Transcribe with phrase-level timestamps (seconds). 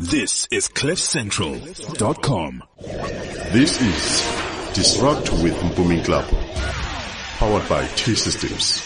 [0.00, 2.62] This is CliffCentral.com.
[3.52, 6.24] This is Disrupt with Mpumi Club,
[7.36, 8.82] powered by T Systems.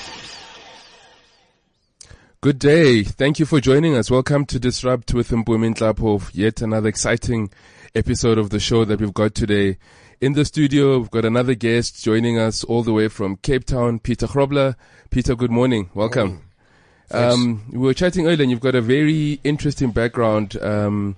[2.40, 3.04] Good day.
[3.04, 4.11] Thank you for joining us.
[4.11, 7.49] Welcome to Disrupt with Mpumi Nhlapo, yet another exciting
[7.94, 9.78] episode of the show that we've got today.
[10.21, 14.01] In the studio, we've got another guest joining us all the way from Cape Town,
[14.01, 14.74] Peter Grobler.
[15.10, 15.90] Peter, good morning.
[15.94, 16.42] Welcome.
[17.11, 20.61] Um, we were chatting earlier and you've got a very interesting background.
[20.62, 21.16] Um,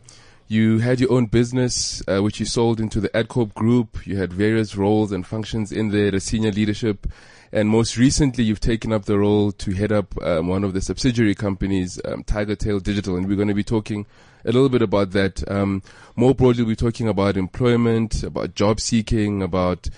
[0.49, 4.07] you had your own business, uh, which you sold into the AdCorp group.
[4.07, 7.07] You had various roles and functions in there, the senior leadership.
[7.53, 10.81] And most recently, you've taken up the role to head up um, one of the
[10.81, 13.17] subsidiary companies, um, Tiger Tail Digital.
[13.17, 14.07] And we're going to be talking
[14.45, 15.49] a little bit about that.
[15.51, 15.83] Um,
[16.15, 19.89] more broadly, we're talking about employment, about job seeking, about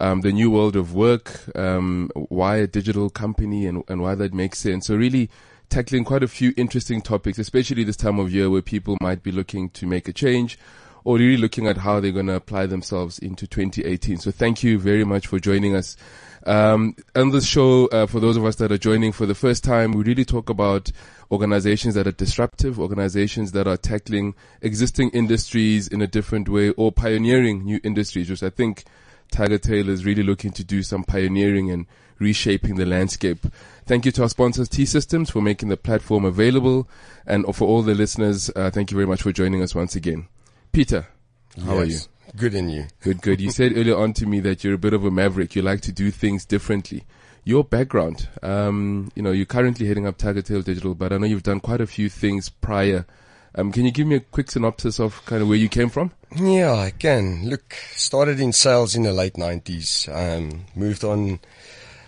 [0.00, 4.34] um, the new world of work, um, why a digital company and, and why that
[4.34, 4.86] makes sense.
[4.86, 5.30] So really
[5.68, 9.32] tackling quite a few interesting topics, especially this time of year where people might be
[9.32, 10.58] looking to make a change
[11.04, 14.18] or really looking at how they're going to apply themselves into 2018.
[14.18, 15.96] So thank you very much for joining us.
[16.46, 19.64] Um, on this show, uh, for those of us that are joining for the first
[19.64, 20.90] time, we really talk about
[21.30, 26.92] organizations that are disruptive, organizations that are tackling existing industries in a different way or
[26.92, 28.84] pioneering new industries, which I think
[29.30, 31.86] Tiger Tail is really looking to do some pioneering and
[32.18, 33.46] reshaping the landscape.
[33.86, 36.88] Thank you to our sponsors, T Systems, for making the platform available.
[37.26, 40.28] And for all the listeners, uh, thank you very much for joining us once again.
[40.72, 41.06] Peter,
[41.64, 41.98] how are you?
[42.36, 42.86] Good in you.
[43.00, 43.40] Good, good.
[43.40, 45.54] You said earlier on to me that you're a bit of a maverick.
[45.54, 47.04] You like to do things differently.
[47.44, 51.26] Your background, um, you know, you're currently heading up Tiger Tail Digital, but I know
[51.26, 53.04] you've done quite a few things prior.
[53.56, 56.10] Um, can you give me a quick synopsis of kind of where you came from?
[56.36, 57.48] Yeah, I can.
[57.48, 61.38] Look, started in sales in the late 90s, um, moved on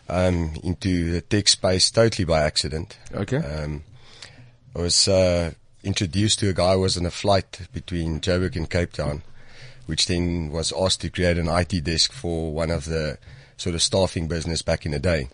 [0.09, 2.99] um, into the tech space totally by accident.
[3.15, 3.37] Okay.
[3.37, 3.85] Um,
[4.75, 5.53] I was uh,
[5.85, 9.23] introduced to a guy who was on a flight between Joburg and Cape Town,
[9.87, 13.19] which then was asked to create an IT desk for one of the
[13.57, 15.29] sort of staffing business back in the day.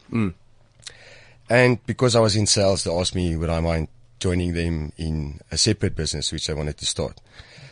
[1.49, 3.89] And because I was in sales, they asked me would I mind
[4.23, 7.21] joining them in a separate business which they wanted to start.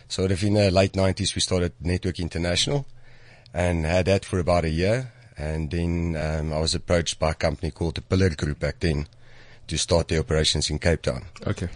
[0.09, 2.87] So if in the late 90s we started Network International
[3.55, 5.12] and had that for about a year.
[5.38, 9.06] And then um, I was approached by a company called the Pillar Group back then
[9.69, 11.22] to start the operations in Cape Town.
[11.47, 11.69] Okay.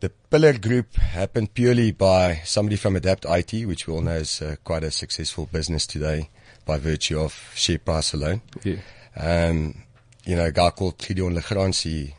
[0.00, 4.42] The Pillar Group happened purely by somebody from Adapt IT, which we all know is
[4.42, 6.28] uh, quite a successful business today
[6.66, 8.42] by virtue of share price alone.
[8.64, 8.80] Yeah.
[9.16, 9.84] Um,
[10.24, 12.14] you know, a guy called Gideon Legrandsi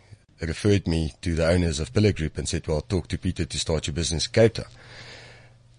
[0.48, 3.60] referred me to the owners of Pillar Group and said, well, talk to Peter to
[3.60, 4.66] start your business in Cape Town.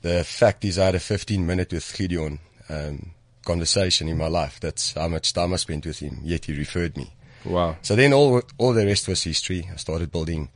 [0.02, 2.38] The fact is I had a 15 minute with Gideon,
[2.68, 3.10] um,
[3.44, 4.60] conversation in my life.
[4.60, 7.12] That's how much time I spent with him, yet he referred me.
[7.44, 7.76] Wow.
[7.82, 9.68] So then all all the rest was history.
[9.72, 10.48] I started building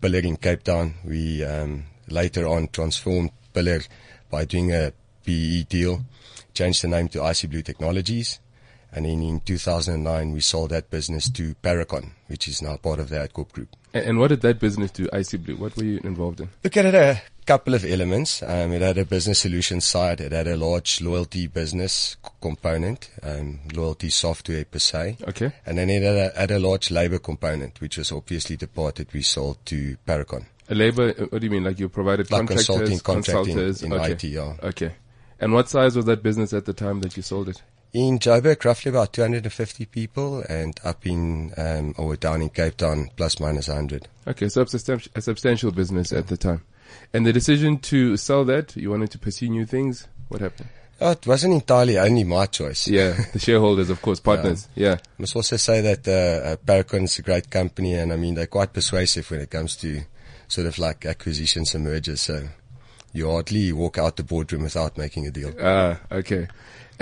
[0.00, 0.94] Pillar in Cape Town.
[1.04, 3.82] We um, later on transformed Pillar
[4.30, 4.92] by doing a
[5.24, 6.04] PE deal,
[6.54, 8.40] changed the name to IC Blue Technologies,
[8.92, 13.08] and then in 2009 we sold that business to Paracon, which is now part of
[13.08, 13.68] the AdCorp Group.
[13.94, 15.56] And, what did that business do, IC Blue?
[15.56, 16.48] What were you involved in?
[16.64, 18.42] Look it a couple of elements.
[18.42, 20.20] Um, it had a business solutions side.
[20.20, 25.18] It had a large loyalty business component, um, loyalty software per se.
[25.28, 25.52] Okay.
[25.66, 28.96] And then it had a, had a large labor component, which was obviously the part
[28.96, 30.46] that we sold to Paracon.
[30.70, 31.64] A labor, uh, what do you mean?
[31.64, 33.82] Like you provided Like contractors, consulting, contracting consultants?
[33.82, 34.12] in okay.
[34.12, 34.54] IT, yeah.
[34.62, 34.94] Okay.
[35.38, 37.60] And what size was that business at the time that you sold it?
[37.92, 43.10] In Joburg, roughly about 250 people, and up in, um, or down in Cape Town,
[43.16, 44.08] plus minus 100.
[44.26, 46.62] Okay, so a substantial, business at the time.
[47.12, 50.08] And the decision to sell that, you wanted to pursue new things.
[50.28, 50.70] What happened?
[51.02, 52.88] Oh, it wasn't entirely only my choice.
[52.88, 54.68] Yeah, the shareholders, of course, partners.
[54.74, 54.94] Yeah.
[54.94, 58.34] I must also say that uh, uh, Paracon is a great company, and I mean
[58.34, 60.00] they're quite persuasive when it comes to
[60.48, 62.22] sort of like acquisitions and mergers.
[62.22, 62.48] So
[63.12, 65.52] you hardly walk out the boardroom without making a deal.
[65.60, 66.48] Ah, okay.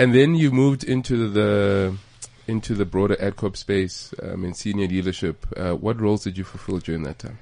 [0.00, 1.94] And then you moved into the
[2.46, 5.46] into the broader AdCorp space um, in senior leadership.
[5.54, 7.38] Uh, what roles did you fulfill during that time?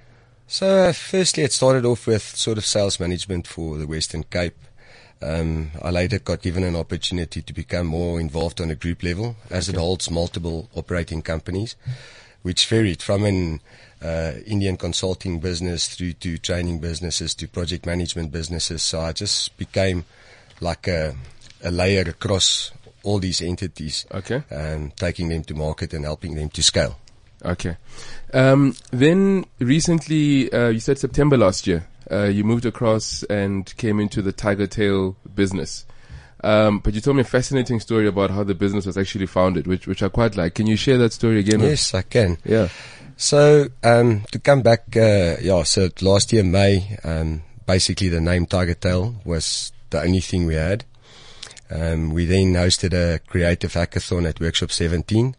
[0.48, 4.56] So uh, firstly, it started off with sort of sales management for the Western Cape.
[5.22, 9.36] Um, I later got given an opportunity to become more involved on a group level,
[9.50, 11.76] as it holds multiple operating companies,
[12.42, 13.60] which varied from an
[14.02, 18.82] uh, Indian consulting business through to training businesses to project management businesses.
[18.82, 20.06] So I just became
[20.60, 21.14] like a,
[21.62, 22.72] a layer across
[23.02, 24.42] all these entities, Okay.
[24.50, 26.98] um, taking them to market and helping them to scale.
[27.44, 27.76] Okay.
[28.34, 34.00] Um, then recently, uh, you said September last year, uh, you moved across and came
[34.00, 35.86] into the Tiger Tail business.
[36.42, 39.66] Um, but you told me a fascinating story about how the business was actually founded,
[39.66, 40.54] which which I quite like.
[40.54, 41.60] Can you share that story again?
[41.60, 42.38] Yes, I can.
[42.44, 42.68] Yeah.
[43.16, 45.64] So um, to come back, uh, yeah.
[45.64, 50.54] So last year May, um, basically the name Tiger Tail was the only thing we
[50.54, 50.84] had.
[51.70, 55.34] Um, we then hosted a creative hackathon at Workshop 17.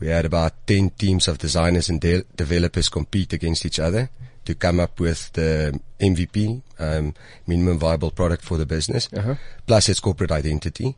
[0.00, 4.10] We had about 10 teams of designers and de- developers compete against each other
[4.44, 7.14] to come up with the MVP, um,
[7.46, 9.36] minimum viable product for the business, Uh-huh.
[9.68, 10.96] plus its corporate identity.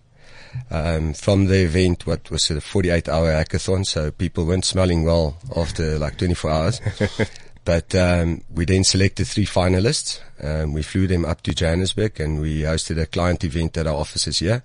[0.71, 5.37] Um, from the event, what was a 48 hour hackathon, so people weren't smelling well
[5.55, 6.81] after like 24 hours.
[7.65, 10.21] But um, we then selected three finalists.
[10.43, 13.95] Um, we flew them up to Johannesburg and we hosted a client event at our
[13.95, 14.63] offices here.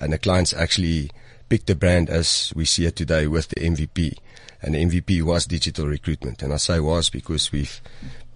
[0.00, 1.10] And the clients actually
[1.48, 4.16] picked the brand as we see it today with the MVP.
[4.62, 6.42] And the MVP was digital recruitment.
[6.42, 7.80] And I say was because we've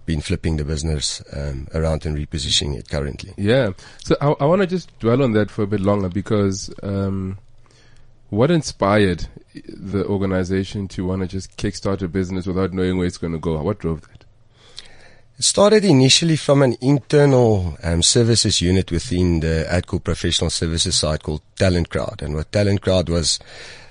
[0.05, 3.33] been flipping the business um, around and repositioning it currently.
[3.37, 3.71] Yeah.
[4.03, 7.37] So I, I want to just dwell on that for a bit longer because um,
[8.35, 13.17] what inspired the organization to want to just kickstart a business without knowing where it's
[13.17, 13.61] going to go?
[13.61, 14.25] What drove that?
[15.37, 21.23] It started initially from an internal um, services unit within the AdCorp professional services side
[21.23, 22.21] called Talent Crowd.
[22.21, 23.39] And what Talent Crowd was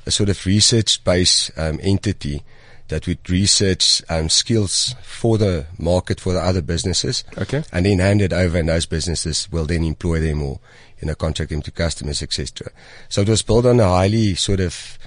[0.07, 2.43] a sort of research-based um, entity
[2.89, 7.63] that would research um, skills for the market for the other businesses Okay.
[7.73, 10.61] and then hand it over and those businesses will then employ them or
[11.01, 12.71] you know contracting to customers etc
[13.09, 14.99] so it was built on a highly sort of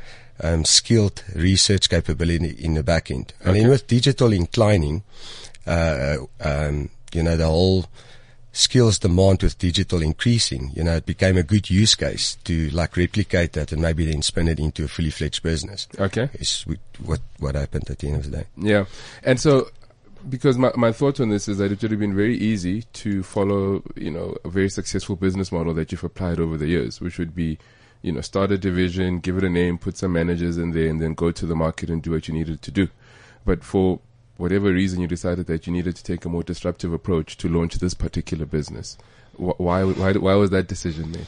[0.42, 3.34] um, skilled research capability in the back end.
[3.44, 5.04] And then with digital inclining
[5.66, 7.86] uh, um, you know the whole
[8.54, 12.98] skills demand with digital increasing you know it became a good use case to like
[12.98, 15.88] replicate that and maybe then spin it into a fully fledged business.
[16.00, 16.30] Okay.
[16.34, 16.66] is
[17.04, 18.46] what what happened at the end of the day.
[18.58, 18.86] Yeah.
[19.24, 19.70] And so,
[20.30, 23.24] because my, my thought on this is that it would have been very easy to
[23.24, 27.18] follow, you know, a very successful business model that you've applied over the years, which
[27.18, 27.58] would be,
[28.02, 31.02] you know, start a division, give it a name, put some managers in there, and
[31.02, 32.88] then go to the market and do what you needed to do.
[33.46, 34.00] But for
[34.38, 37.76] whatever reason, you decided that you needed to take a more disruptive approach to launch
[37.76, 38.98] this particular business.
[39.36, 41.28] Why, why, why was that decision made?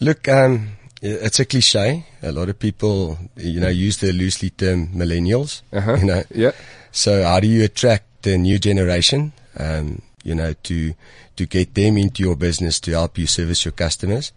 [0.00, 2.06] Look, um, it's a cliche.
[2.22, 5.62] A lot of people, you know, use the loosely term millennials.
[5.72, 5.96] Uh-huh.
[5.96, 6.52] You know, Yeah.
[6.90, 9.32] so how do you attract the new generation?
[9.58, 10.94] Um, you know, to
[11.36, 14.32] to get them into your business to help you service your customers.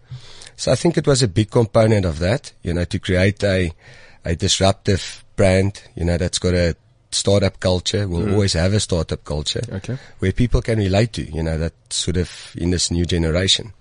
[0.56, 2.52] So I think it was a big component of that.
[2.62, 3.72] You know, to create a
[4.24, 5.82] a disruptive brand.
[5.94, 6.74] You know, that's got a
[7.12, 8.08] startup culture.
[8.08, 9.96] We'll always have a startup culture Okay.
[10.18, 13.72] where people can relate to, you know, that sort of in this new generation.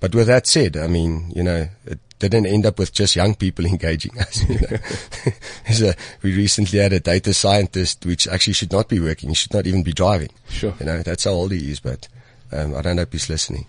[0.00, 1.98] But with that said, I mean, you know, it
[2.28, 4.48] didn't end up with just young people engaging us.
[4.48, 5.88] You know.
[5.90, 9.30] A, we recently had a data scientist which actually should not be working.
[9.30, 10.28] He should not even be driving.
[10.48, 10.74] Sure.
[10.78, 12.08] You know, that's how old he is, but
[12.52, 13.66] um, I don't know if he's listening.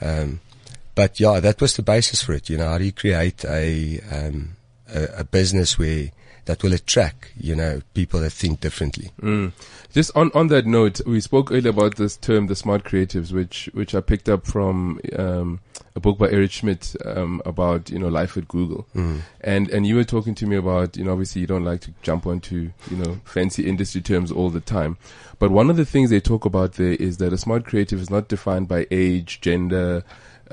[0.00, 0.40] Um,
[0.94, 2.48] but yeah, that was the basis for it.
[2.48, 4.56] You know, how do you create a, um,
[4.88, 6.10] a, a business where
[6.44, 9.10] that will attract, you know, people that think differently.
[9.20, 9.52] Mm.
[9.92, 13.68] Just on, on that note, we spoke earlier about this term, the smart creatives, which,
[13.72, 15.60] which I picked up from, um,
[15.96, 18.86] a book by Eric Schmidt, um, about, you know, life at Google.
[19.40, 21.94] And, and you were talking to me about, you know, obviously you don't like to
[22.02, 24.96] jump onto, you know, fancy industry terms all the time.
[25.40, 28.10] But one of the things they talk about there is that a smart creative is
[28.10, 30.04] not defined by age, gender,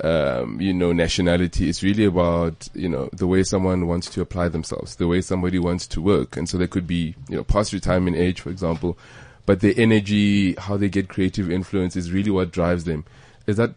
[0.04, 1.68] um, you know, nationality.
[1.68, 5.58] It's really about, you know, the way someone wants to apply themselves, the way somebody
[5.58, 6.36] wants to work.
[6.36, 8.98] And so they could be, you know, past retirement age, for example,
[9.46, 13.04] but their energy, how they get creative influence is really what drives them.
[13.46, 13.74] Is that,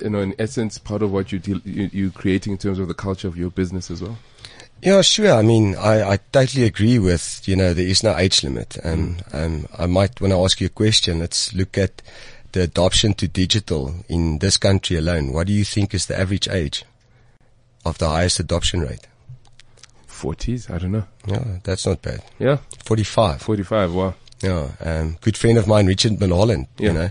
[0.00, 2.94] you know, in essence, part of what you deal, you, creating in terms of the
[2.94, 4.18] culture of your business as well?
[4.82, 5.32] Yeah, sure.
[5.32, 8.76] I mean, I, I totally agree with, you know, there is no age limit.
[8.84, 11.20] Um, um, I might want to ask you a question.
[11.20, 12.02] Let's look at
[12.54, 15.32] the adoption to digital in this country alone.
[15.32, 16.84] What do you think is the average age
[17.84, 19.06] of the highest adoption rate?
[20.08, 20.70] 40s?
[20.70, 21.04] I don't know.
[21.26, 22.22] Yeah, that's not bad.
[22.38, 22.58] Yeah.
[22.84, 23.42] 45.
[23.42, 23.94] 45.
[23.94, 24.14] Wow.
[24.40, 24.70] Yeah.
[24.80, 26.86] Um, good friend of mine, Richard Mulholland, Yeah.
[26.88, 27.10] you know,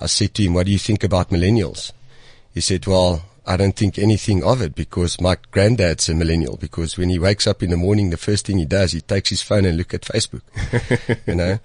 [0.00, 1.92] I said to him, what do you think about millennials?
[2.52, 6.96] He said, well, I don't think anything of it because my granddad's a millennial because
[6.96, 9.42] when he wakes up in the morning, the first thing he does, he takes his
[9.42, 10.42] phone and look at Facebook,
[11.26, 11.58] you know.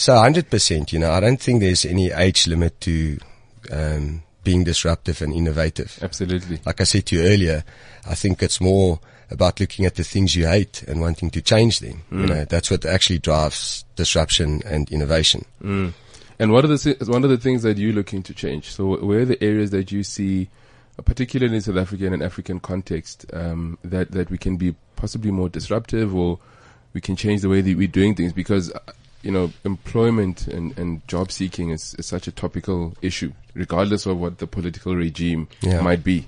[0.00, 3.18] So 100%, you know, I don't think there's any age limit to,
[3.70, 5.98] um, being disruptive and innovative.
[6.00, 6.58] Absolutely.
[6.64, 7.64] Like I said to you earlier,
[8.08, 8.98] I think it's more
[9.30, 12.00] about looking at the things you hate and wanting to change them.
[12.10, 15.44] You know, that's what actually drives disruption and innovation.
[15.60, 18.70] And what are the one of the things that you're looking to change?
[18.70, 20.48] So where are the areas that you see,
[20.98, 25.30] uh, particularly in South African and African context, um, that that we can be possibly
[25.30, 26.38] more disruptive, or
[26.94, 28.32] we can change the way that we're doing things?
[28.32, 28.78] Because uh,
[29.22, 34.18] you know, employment and, and job seeking is, is such a topical issue, regardless of
[34.18, 35.80] what the political regime Yeah.
[35.82, 36.26] might be.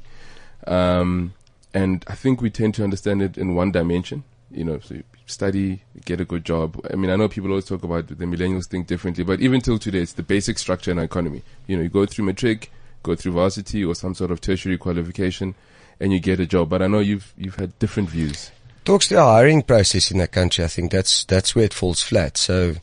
[0.67, 1.33] Um,
[1.75, 5.05] and I think we tend to understand it in one dimension, You know, so you
[5.27, 6.79] study, get a good job.
[6.93, 9.79] I mean, I know people always talk about the millennials think differently, but even till
[9.79, 11.43] today, it's the basic structure in our economy.
[11.67, 12.71] You know, you go through matric,
[13.03, 15.55] go through varsity or some sort of tertiary qualification,
[15.99, 16.69] and you get a job.
[16.69, 18.51] But I know you've you've had different views.
[18.85, 22.03] Talks to the hiring process in the country, I think that's that's where it falls
[22.03, 22.37] flat.
[22.37, 22.75] So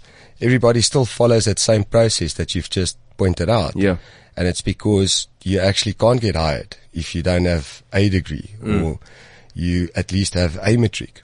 [0.41, 3.75] everybody still follows that same process that you've just pointed out.
[3.75, 3.97] Yeah.
[4.35, 8.83] And it's because you actually can't get hired if you don't have a degree mm.
[8.83, 8.99] or
[9.53, 11.21] you at least have a metric.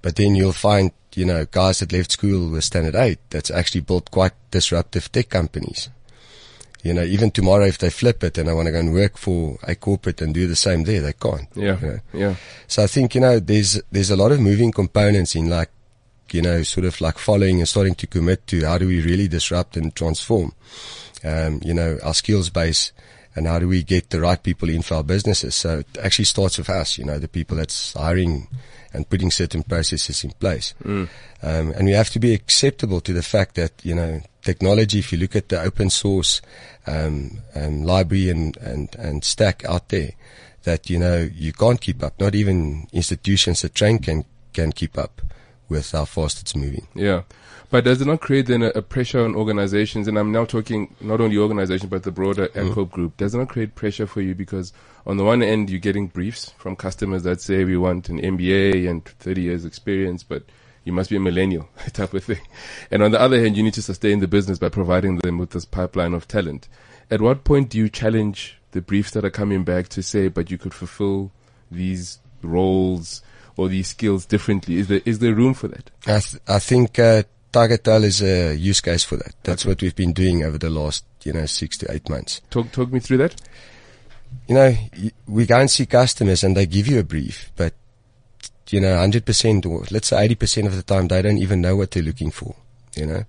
[0.00, 3.82] But then you'll find, you know, guys that left school with standard eight that's actually
[3.82, 5.90] built quite disruptive tech companies.
[6.86, 9.16] You know, even tomorrow if they flip it and they want to go and work
[9.16, 11.48] for a corporate and do the same there, they can't.
[11.54, 11.80] Yeah.
[11.80, 11.98] you know.
[12.12, 12.34] Yeah.
[12.68, 15.70] So I think, you know, there's, there's a lot of moving components in like,
[16.30, 19.28] you know, sort of like following and starting to commit to how do we really
[19.28, 20.52] disrupt and transform,
[21.24, 22.92] um, you know, our skills base
[23.36, 25.54] and how do we get the right people in for our businesses.
[25.54, 28.48] So it actually starts with us, you know, the people that's hiring
[28.92, 30.74] and putting certain processes in place.
[31.42, 35.12] Um, and we have to be acceptable to the fact that, you know, technology, if
[35.12, 36.40] you look at the open source,
[36.86, 40.12] um, um, library and, and, and stack out there,
[40.62, 42.18] that, you know, you can't keep up.
[42.18, 44.24] Not even institutions that train can,
[44.54, 45.20] can keep up
[45.68, 46.86] with how fast it's moving.
[46.94, 47.22] Yeah.
[47.70, 50.08] But does it not create then a, a pressure on organizations?
[50.08, 53.16] And I'm now talking not only organizations, but the broader AdCorp group.
[53.16, 54.34] Does it not create pressure for you?
[54.34, 54.72] Because
[55.06, 58.88] on the one end, you're getting briefs from customers that say we want an MBA
[58.88, 60.44] and 30 years experience, but
[60.84, 62.40] you must be a millennial type of thing.
[62.90, 65.50] And on the other hand, you need to sustain the business by providing them with
[65.50, 66.68] this pipeline of talent.
[67.10, 70.50] At what point do you challenge the briefs that are coming back to say, but
[70.50, 71.32] you could fulfill
[71.70, 73.22] these roles
[73.56, 74.76] or these skills differently?
[74.76, 75.90] Is there, is there room for that?
[76.06, 77.24] I, th- I think uh,
[77.56, 79.34] Tiger Tail is a use case for that.
[79.42, 82.42] That's what we've been doing over the last, you know, six to eight months.
[82.50, 83.40] Talk, talk me through that.
[84.46, 84.76] You know,
[85.26, 87.72] we go and see customers and they give you a brief, but
[88.68, 91.92] you know, 100% or let's say 80% of the time, they don't even know what
[91.92, 92.54] they're looking for,
[92.94, 93.24] you know.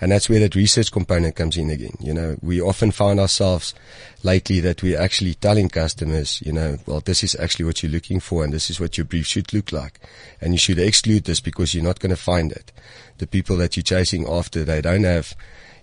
[0.00, 1.96] And that's where that research component comes in again.
[1.98, 3.74] You know, we often found ourselves
[4.22, 8.20] lately that we're actually telling customers, you know, well, this is actually what you're looking
[8.20, 9.98] for and this is what your brief should look like.
[10.40, 12.70] And you should exclude this because you're not going to find it.
[13.18, 15.34] The people that you're chasing after, they don't have,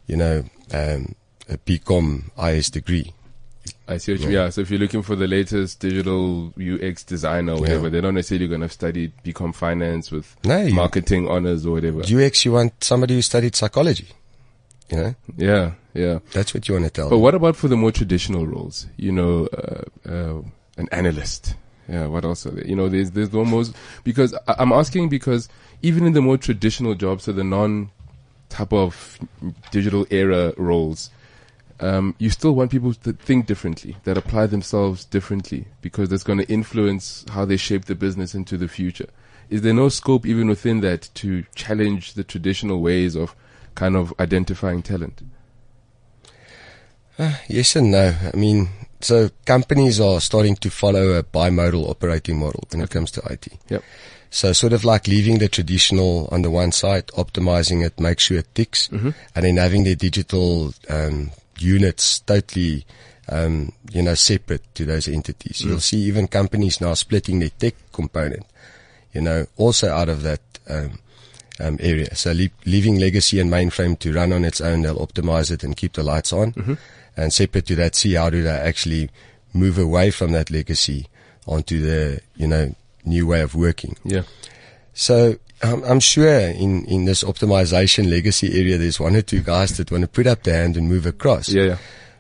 [0.08, 1.16] you know, um,
[1.50, 3.14] a BCom IS degree.
[3.88, 4.50] I see what you, yeah.
[4.50, 7.90] So if you're looking for the latest digital UX designer or whatever, Yeah.
[7.90, 12.02] they're not necessarily going to study BCom finance with No, you- marketing honors or whatever.
[12.02, 14.08] UX, you want somebody who studied psychology.
[14.90, 16.20] You know, yeah, yeah.
[16.32, 17.22] that's what you want to tell But them.
[17.22, 18.86] what about for the more traditional roles?
[18.98, 20.42] You know, uh, uh,
[20.78, 21.56] an analyst.
[21.90, 22.66] Yeah, what else are there?
[22.68, 25.48] You know, there's, there's almost, because I, I'm asking because
[25.84, 27.90] even in the more traditional jobs, so the non
[28.50, 29.20] type of
[29.72, 31.10] digital era roles,
[31.80, 36.40] um, you still want people to think differently, that apply themselves differently, because that's going
[36.40, 39.08] to influence how they shape the business into the future.
[39.50, 43.36] Is there no scope even within that to challenge the traditional ways of
[43.76, 45.22] kind of identifying talent?
[47.48, 48.14] Yes and no.
[48.34, 48.70] I mean,
[49.02, 53.48] so companies are starting to follow a bimodal operating model when it comes to IT.
[53.70, 53.84] Yep.
[54.30, 58.40] So sort of like leaving the traditional on the one side, optimizing it, make sure
[58.40, 62.86] it ticks, and then having their digital um, units totally,
[63.30, 65.62] um, you know, separate to those entities.
[65.62, 68.46] You'll see even companies now splitting their tech component,
[69.14, 71.00] you know, also out of that um,
[71.60, 72.14] um, area.
[72.16, 75.76] So le- leaving legacy and mainframe to run on its own, they'll optimize it and
[75.76, 76.54] keep the lights on,
[77.18, 79.10] and separate to that, see how do they actually
[79.54, 81.08] move away from that legacy
[81.48, 83.96] onto the, you know, new way of working.
[84.04, 84.24] Yeah.
[84.94, 85.38] So
[85.74, 89.92] um, I'm sure in, in this optimization legacy area, there's one or two guys that
[89.92, 91.50] want to put up their hand and move across.
[91.50, 91.78] Yeah, yeah.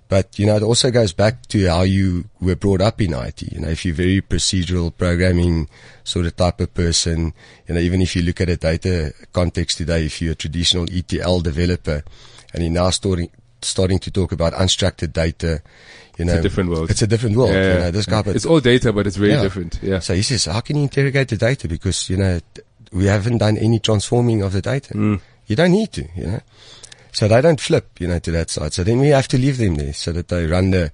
[0.08, 3.42] But, you know, it also goes back to how you were brought up in IT.
[3.52, 5.68] You know, if you're very procedural programming
[6.04, 7.34] sort of type of person,
[7.68, 10.86] you know, even if you look at a data context today, if you're a traditional
[10.92, 12.04] ETL developer
[12.54, 13.32] and you're now starting,
[13.64, 15.64] starting to talk about unstructured data,
[16.20, 16.92] you know, it's a different world.
[16.92, 17.50] It's a different world.
[17.52, 19.42] Yeah, You know, this guy, but it's all data, but it's very Yeah.
[19.42, 19.80] different.
[19.82, 20.00] Yeah.
[20.00, 21.68] so he says, how can you interrogate the data?
[21.68, 22.40] Because, you know,
[22.96, 24.94] we haven't done any transforming of the data.
[24.94, 25.20] Mm.
[25.48, 26.40] You don't need to, you know.
[27.12, 28.74] So they don't flip, you know, to that side.
[28.74, 30.92] So then we have to leave them there so that they run the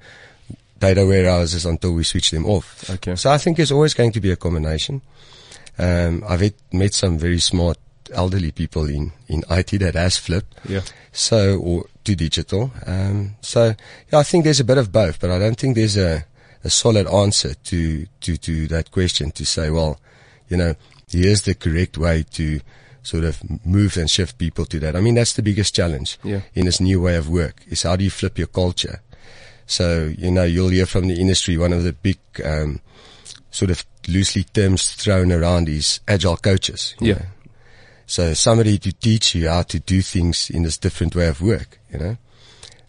[0.80, 2.90] data warehouses until we switch them off.
[2.90, 3.16] Okay.
[3.16, 5.02] So I think there's always going to be a combination.
[5.78, 7.78] Um, I've met some very smart
[8.12, 10.60] elderly people in, in IT that has flipped.
[10.68, 10.82] Yeah.
[11.12, 12.72] So, or to digital.
[12.86, 13.76] Um, so
[14.12, 16.26] yeah, I think there's a bit of both, but I don't think there's a,
[16.64, 20.00] a solid answer to, to, to that question to say, well,
[20.50, 20.76] you know,
[21.12, 22.60] here's the correct way to
[23.04, 24.96] sort of move and shift people to that.
[24.96, 26.42] I mean, that's the biggest challenge Yeah.
[26.54, 29.02] in this new way of work is how do you flip your culture?
[29.66, 32.80] So, you know, you'll hear from the industry, one of the big, um,
[33.50, 36.96] sort of loosely terms thrown around is agile coaches.
[37.00, 37.14] Yeah.
[37.14, 37.26] know.
[38.06, 41.80] So somebody to teach you how to do things in this different way of work,
[41.92, 42.18] you know.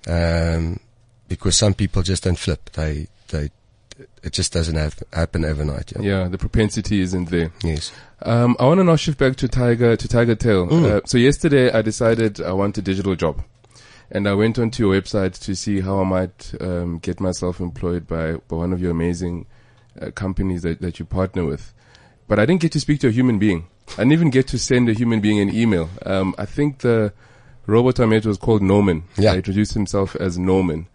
[0.07, 0.81] Um,
[1.29, 2.71] because some people just don't flip.
[2.73, 3.50] They, they,
[4.22, 5.92] it just doesn't have, happen overnight.
[5.96, 6.02] Yeah.
[6.02, 7.52] Yeah, the propensity isn't there.
[7.62, 7.92] Yes.
[8.22, 10.68] Um, I want to now shift back to Tiger to Tiger Tail.
[10.70, 13.42] Uh, so yesterday I decided I want a digital job,
[14.11, 18.06] and I went onto your website to see how I might um, get myself employed
[18.06, 19.46] by, by one of your amazing
[20.00, 21.72] uh, companies that, that you partner with.
[22.28, 23.66] But I didn't get to speak to a human being.
[23.90, 25.90] I didn't even get to send a human being an email.
[26.06, 27.12] Um, I think the
[27.66, 29.04] robot I met was called Norman.
[29.16, 29.32] Yeah.
[29.32, 30.87] He introduced himself as Norman.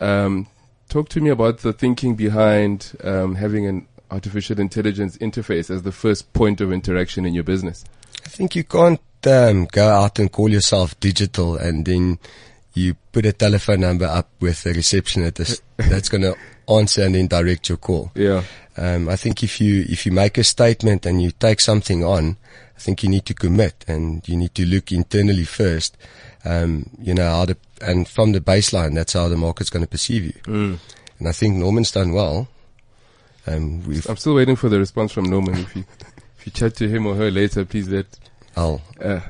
[0.00, 0.46] Um,
[0.90, 5.92] talk to me about the thinking behind um, having an artificial intelligence interface as the
[5.92, 7.84] first point of interaction in your business.
[8.24, 12.18] I think you can't um, go out and call yourself digital and then
[12.74, 16.36] you put a telephone number up with a receptionist that's going to
[16.68, 18.10] answer and then direct your call.
[18.14, 18.42] Yeah.
[18.76, 22.36] Um, I think if you if you make a statement and you take something on,
[22.76, 25.96] I think you need to commit and you need to look internally first.
[26.44, 29.90] Um, you know how the and from the baseline, that's how the market's going to
[29.90, 30.78] perceive you.
[31.18, 32.48] And I think Norman's done well.
[33.46, 35.58] Um, we've I'm still waiting for the response from Norman.
[35.58, 35.84] If you
[36.38, 38.06] if you chat to him or her later, please let.
[38.56, 39.20] I'll Uh,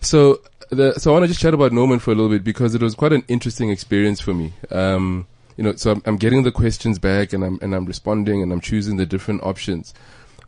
[0.00, 2.74] so the so I want to just chat about Norman for a little bit because
[2.74, 4.52] it was quite an interesting experience for me.
[4.70, 8.42] Um, you know, so I'm, I'm getting the questions back and I'm and I'm responding
[8.42, 9.94] and I'm choosing the different options,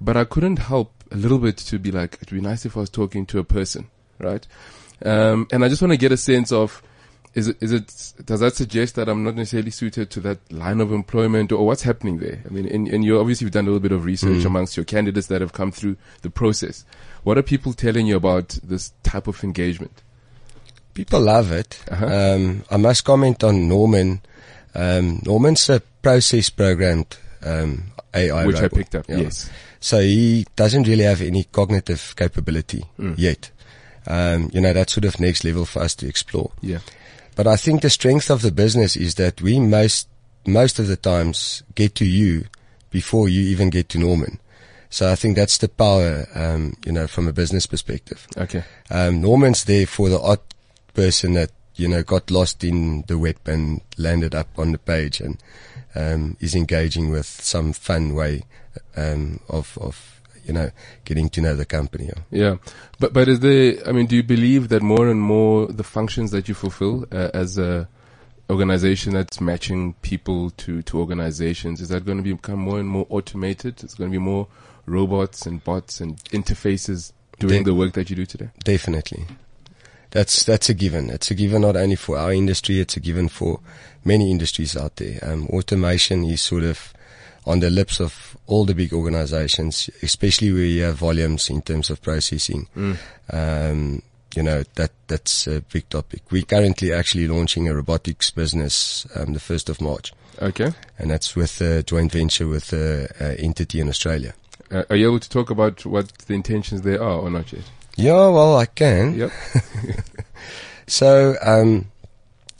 [0.00, 2.80] but I couldn't help a little bit to be like, it'd be nice if I
[2.80, 4.46] was talking to a person, right?
[5.04, 6.82] Um, and I just want to get a sense of.
[7.32, 7.86] Is it, is it,
[8.24, 11.82] does that suggest that I'm not necessarily suited to that line of employment or what's
[11.82, 12.42] happening there?
[12.44, 14.82] I mean, and, and you obviously have done a little bit of research amongst your
[14.82, 16.84] candidates that have come through the process.
[17.22, 20.02] What are people telling you about this type of engagement?
[20.92, 21.78] People love it.
[21.88, 22.06] Uh-huh.
[22.06, 24.22] Um, I must comment on Norman.
[24.74, 29.48] Um, Norman's a process programmed um, AI Which I picked up, yes.
[29.78, 33.14] So he doesn't really have any cognitive capability Mm.
[33.16, 33.50] yet.
[34.10, 36.50] Um, you know, that's sort of next level for us to explore.
[36.60, 36.80] Yeah.
[37.36, 40.08] But I think the strength of the business is that we most,
[40.46, 42.46] most of the times get to you
[42.90, 44.40] before you even get to Norman.
[44.90, 48.26] So I think that's the power, um, you know, from a business perspective.
[48.36, 48.64] Okay.
[48.90, 50.40] Um, Norman's there for the odd
[50.94, 55.20] person that, you know, got lost in the web and landed up on the page
[55.20, 55.40] and,
[55.94, 58.42] um, is engaging with some fun way,
[58.96, 60.19] um, of, of,
[60.50, 60.70] you know,
[61.04, 62.10] getting to know the company.
[62.32, 62.56] Yeah.
[62.98, 66.32] But, but is there, I mean, do you believe that more and more the functions
[66.32, 67.88] that you fulfill uh, as a
[68.50, 73.06] organization that's matching people to, to organizations, is that going to become more and more
[73.10, 73.84] automated?
[73.84, 74.48] It's going to be more
[74.86, 78.48] robots and bots and interfaces doing They- the work that you do today?
[78.64, 79.26] Definitely.
[80.10, 81.10] That's, that's a given.
[81.10, 83.60] It's a given not only for our industry, it's a given for
[84.04, 85.20] many industries out there.
[85.22, 86.92] Um, automation is sort of
[87.46, 91.90] on the lips of all the big organizations, especially where you have volumes in terms
[91.90, 92.66] of processing.
[93.32, 94.02] Um,
[94.34, 96.22] you know, that, that's a big topic.
[96.30, 100.12] We're currently actually launching a robotics business, um, the 1st of March.
[100.40, 100.72] Okay.
[100.98, 104.34] And that's with a joint venture with a, a entity in Australia.
[104.70, 107.64] Uh, are you able to talk about what the intentions there are or not yet?
[107.96, 109.14] Yeah, well, I can.
[109.14, 109.32] Yep.
[110.90, 111.86] So, um,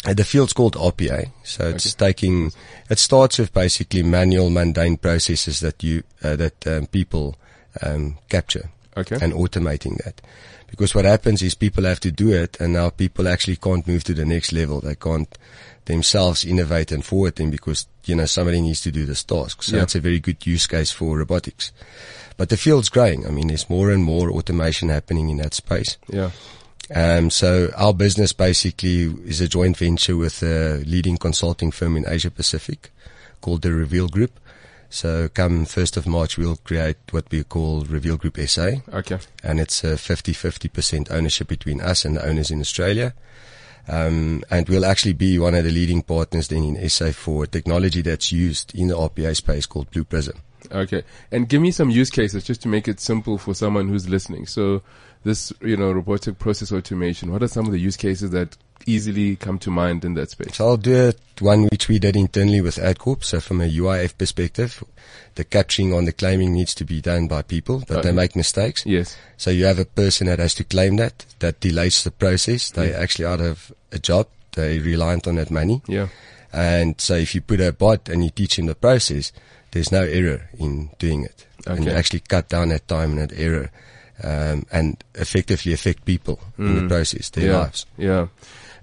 [0.07, 1.31] uh, the field's called RPA.
[1.45, 2.53] So it's taking,
[2.89, 7.37] it starts with basically manual, mundane processes that you, uh, that um, people
[7.83, 9.19] um, capture Okay.
[9.21, 10.21] and automating that.
[10.69, 14.05] Because what happens is people have to do it and now people actually can't move
[14.05, 14.81] to the next level.
[14.81, 15.37] They can't
[15.87, 19.63] themselves innovate and forward them because, you know, somebody needs to do this task.
[19.63, 19.83] So Yeah.
[19.83, 21.73] it's a very good use case for robotics.
[22.37, 23.27] But the field's growing.
[23.27, 25.97] I mean, there's more and more automation happening in that space.
[26.09, 26.31] yeah.
[26.95, 32.05] Um, so our business basically is a joint venture with a leading consulting firm in
[32.09, 32.91] Asia Pacific
[33.41, 34.39] called the Reveal Group.
[34.89, 39.19] So come 1st of March, we'll create what we call Reveal Group SA Okay.
[39.45, 43.15] and it's a 50-50% ownership between us and the owners in Australia.
[43.89, 48.03] Um, and we'll actually be one of the leading partners then in SA for technology
[48.03, 50.39] that's used in the RPA space called Blue Prism.
[50.71, 51.03] Okay.
[51.33, 54.47] And give me some use cases just to make it simple for someone who's listening.
[54.47, 54.83] So
[55.25, 58.57] this, you know, robotic process automation, what are some of the use cases that
[58.87, 60.57] easily come to mind in that space?
[60.57, 63.25] So I'll do it one which we did internally with AdCorp.
[63.25, 64.83] So from a UIF perspective,
[65.35, 68.85] the capturing on the claiming needs to be done by people, but they make mistakes.
[68.87, 69.17] Yes.
[69.37, 72.71] So you have a person that has to claim that, that delays the process.
[72.71, 72.99] They Yeah.
[72.99, 74.29] actually out of a job.
[74.53, 75.83] They reliant on that money.
[75.87, 76.09] Yeah.
[76.53, 79.33] And so if you put a bot and you teach him the process,
[79.71, 81.47] there's no error in doing it.
[81.67, 83.71] And you actually cut down that time and that error,
[84.23, 87.53] um, and effectively affect people in the process, their Mm.
[87.53, 87.59] yeah.
[87.59, 87.87] lives.
[87.97, 88.27] Yeah.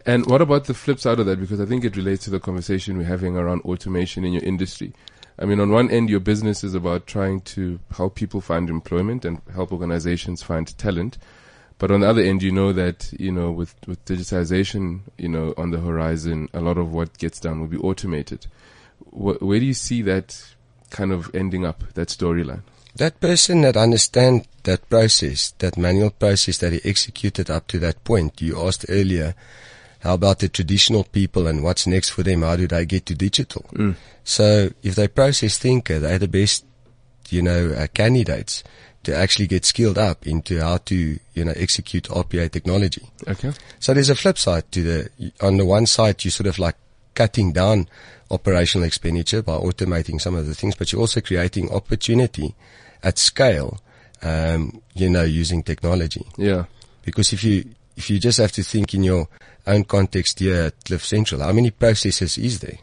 [0.06, 1.40] And what about the flip side of that?
[1.40, 4.94] Because I think it relates to the conversation we're having around automation in your industry.
[5.40, 9.26] I mean, on one end, your business is about trying to help people find employment
[9.26, 11.18] and help organizations find talent.
[11.78, 15.54] But on the other end, you know that, you know, with, with digitization, you know,
[15.58, 18.48] on the horizon, a lot of what gets done will be automated.
[19.12, 20.42] Wh- where do you see that
[20.90, 22.62] kind of ending up, that storyline?
[22.98, 28.04] That person that understand that process, that manual process that he executed up to that
[28.04, 29.36] point, you asked earlier,
[30.00, 32.42] how about the traditional people and what's next for them?
[32.42, 33.66] How do they get to digital?
[34.24, 36.66] So if they process thinker, they're the best,
[37.30, 38.64] you know, uh, candidates
[39.04, 43.10] to actually get skilled up into how to, you know, execute RPA technology.
[43.28, 43.52] Okay.
[43.80, 46.76] So there's a flip side to the, on the one side, you're sort of like
[47.14, 47.88] cutting down
[48.32, 52.56] operational expenditure by automating some of the things, but you're also creating opportunity
[53.04, 53.80] at scale,
[54.22, 56.26] um, you know, using technology.
[56.38, 56.66] Yeah.
[57.04, 59.28] Because if you, if you just have to think in your
[59.66, 62.78] own context here at Cliff Central, how many processes is there?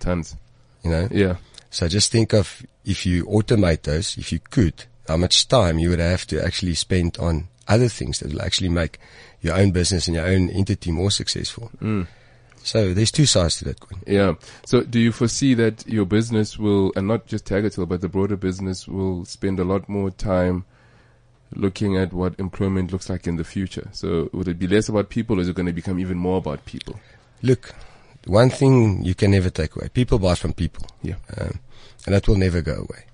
[0.00, 0.36] Tons.
[0.82, 1.08] You know?
[1.10, 1.36] Yeah.
[1.70, 5.90] So just think of if you automate those, if you could, how much time you
[5.90, 8.98] would have to actually spend on other things that will actually make
[9.40, 11.70] your own business and your own entity more successful.
[12.64, 14.00] So there's two sides to that coin.
[14.06, 14.34] Yeah.
[14.64, 18.08] So do you foresee that your business will, and not just Tiger Tail, but the
[18.08, 20.64] broader business will spend a lot more time
[21.54, 23.88] looking at what employment looks like in the future?
[23.92, 26.38] So would it be less about people or is it going to become even more
[26.38, 26.98] about people?
[27.42, 27.74] Look,
[28.26, 29.88] one thing you can never take away.
[29.88, 30.86] People buy from people.
[31.02, 31.16] Yeah.
[31.36, 31.58] Um,
[32.06, 33.04] and that will never go away.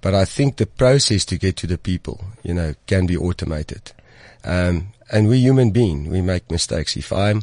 [0.00, 3.92] But I think the process to get to the people, you know, can be automated.
[4.44, 6.96] Um, and we human being, we make mistakes.
[6.96, 7.42] If I'm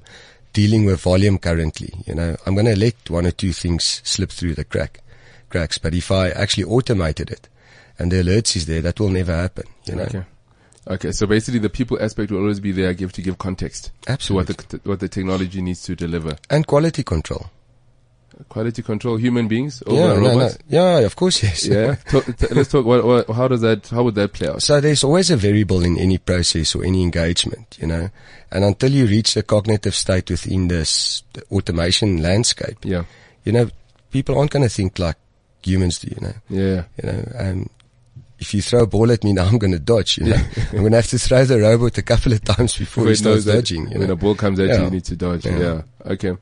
[0.53, 4.31] dealing with volume currently, you know, I'm going to let one or two things slip
[4.31, 5.01] through the crack,
[5.49, 5.77] cracks.
[5.77, 7.47] But if I actually automated it
[7.97, 10.03] and the alerts is there, that will never happen, you know.
[10.03, 10.23] Okay.
[10.88, 11.12] Okay.
[11.12, 14.49] So basically the people aspect will always be there give to give context to what
[14.49, 14.79] Absolutely.
[14.79, 16.35] the, what the technology needs to deliver.
[16.49, 17.49] And quality control.
[18.47, 20.30] Quality control, human beings over Yeah, no, no.
[20.30, 20.58] robots.
[20.69, 21.67] yeah, of course, yes.
[21.67, 21.95] Yeah.
[22.10, 22.86] Talk, t- let's talk.
[22.86, 23.88] What, what, how does that?
[23.89, 24.62] How would that play out?
[24.63, 28.10] So there's always a variable in any process or any engagement, you know,
[28.52, 31.21] and until you reach the cognitive state within this
[31.52, 33.04] automation landscape, Yeah.
[33.43, 33.69] you know,
[34.10, 35.17] people aren't going to think like
[35.62, 36.84] humans do, you know, Yeah.
[37.04, 37.69] you know, um,
[38.39, 40.38] if you throw a ball at me now, I'm going to dodge, you know,
[40.71, 43.15] I'm going to have to throw the robot a couple of times before Before he
[43.15, 44.13] starts dodging, you when know.
[44.13, 45.45] a ball comes at you, you need to dodge.
[45.45, 45.60] Yeah.
[45.60, 45.82] Yeah.
[46.13, 46.34] Okay.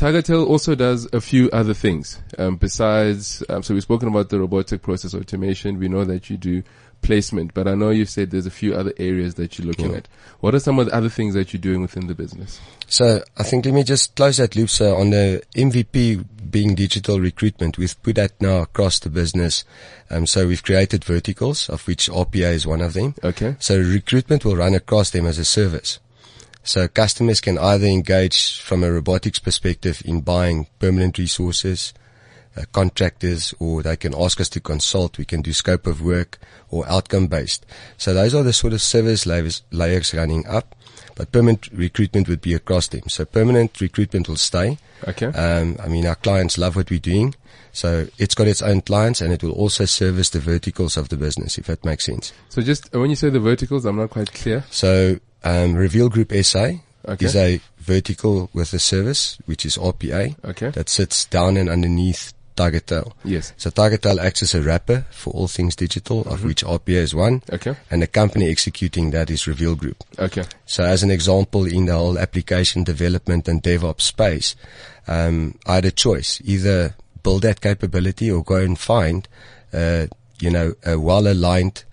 [0.00, 2.18] Tiger Tail also does a few other things.
[2.38, 5.78] Um, besides, um, so we've spoken about the robotic process automation.
[5.78, 6.62] We know that you do
[7.02, 9.98] placement, but I know you said there's a few other areas that you're looking Yeah.
[9.98, 10.08] at.
[10.40, 12.60] What are some of the other things that you're doing within the business?
[12.88, 14.70] So I think let me just close that loop.
[14.70, 19.64] So on the MVP being digital recruitment, we've put that now across the business.
[20.10, 23.16] Um, so we've created verticals of which RPA is one of them.
[23.22, 23.54] Okay.
[23.60, 25.98] So recruitment will run across them as a service.
[26.62, 31.94] So customers can either engage from a robotics perspective in buying permanent resources,
[32.56, 35.18] uh, contractors, or they can ask us to consult.
[35.18, 37.64] We can do scope of work or outcome based.
[37.96, 40.74] So those are the sort of service layers, layers running up.
[41.16, 43.02] But permanent recruitment would be across them.
[43.08, 44.78] So permanent recruitment will stay.
[45.06, 45.26] Okay.
[45.26, 47.34] Um, I mean, our clients love what we're doing.
[47.72, 51.16] So it's got its own clients and it will also service the verticals of the
[51.16, 52.32] business, if that makes sense.
[52.48, 54.64] so just when you say the verticals, I'm not quite clear.
[54.70, 56.72] So, um, Reveal Group SA
[57.08, 57.26] Okay.
[57.26, 60.70] is a vertical with a service, which is RPA, Okay.
[60.70, 63.16] that sits down and underneath Tiger Tail.
[63.24, 63.54] Yes.
[63.56, 67.14] So Tiger Tail acts as a wrapper for all things digital, of which RPA is
[67.14, 67.42] one.
[67.50, 67.74] Okay.
[67.90, 70.04] And the company executing that is Reveal Group.
[70.18, 70.44] Okay.
[70.66, 74.54] So as an example, in the whole application development and DevOps space,
[75.08, 79.26] um, I had a choice, either build that capability or go and find,
[79.72, 80.06] uh,
[80.38, 81.84] you know, a well-aligned,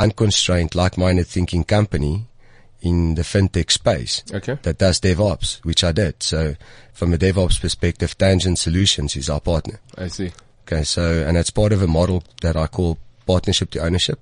[0.00, 2.26] unconstrained, like-minded thinking company
[2.86, 4.56] in the fintech space Okay.
[4.62, 6.22] that does DevOps, which I did.
[6.22, 6.54] So
[6.92, 9.80] from a DevOps perspective, Tangent Solutions is our partner.
[9.98, 10.30] I see.
[10.66, 14.18] Okay, so, and it's part of a model that I call partnership to ownership.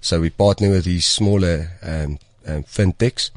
[0.00, 3.30] So we partner with these smaller um, um, fintechs.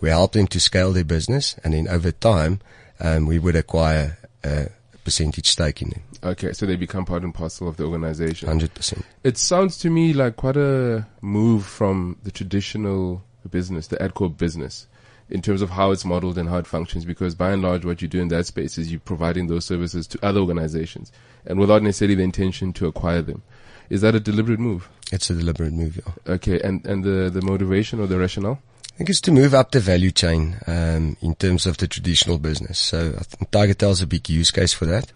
[0.00, 2.60] We help them to scale their business, and then over time,
[3.00, 4.68] um, we would acquire a
[5.04, 6.52] percentage stake in them, Okay.
[6.52, 8.48] So they become part and parcel of the organization.
[8.48, 9.04] hundred percent.
[9.22, 14.86] It sounds to me like quite a move from the traditional business, the AdCorp business,
[15.30, 17.04] in terms of how it's modeled and how it functions.
[17.04, 20.06] Because by and large, what you do in that space is you're providing those services
[20.08, 21.12] to other organizations
[21.46, 23.42] and without necessarily the intention to acquire them.
[23.90, 24.88] Is that a deliberate move?
[25.12, 26.00] It's a deliberate move.
[26.04, 26.34] Yeah.
[26.34, 26.60] Okay.
[26.60, 28.60] And, and the, the motivation or the rationale?
[28.94, 32.38] I think it's to move up the value chain um, in terms of the traditional
[32.38, 32.78] business.
[32.78, 35.12] So I think Tiger Tail is a big use case for that.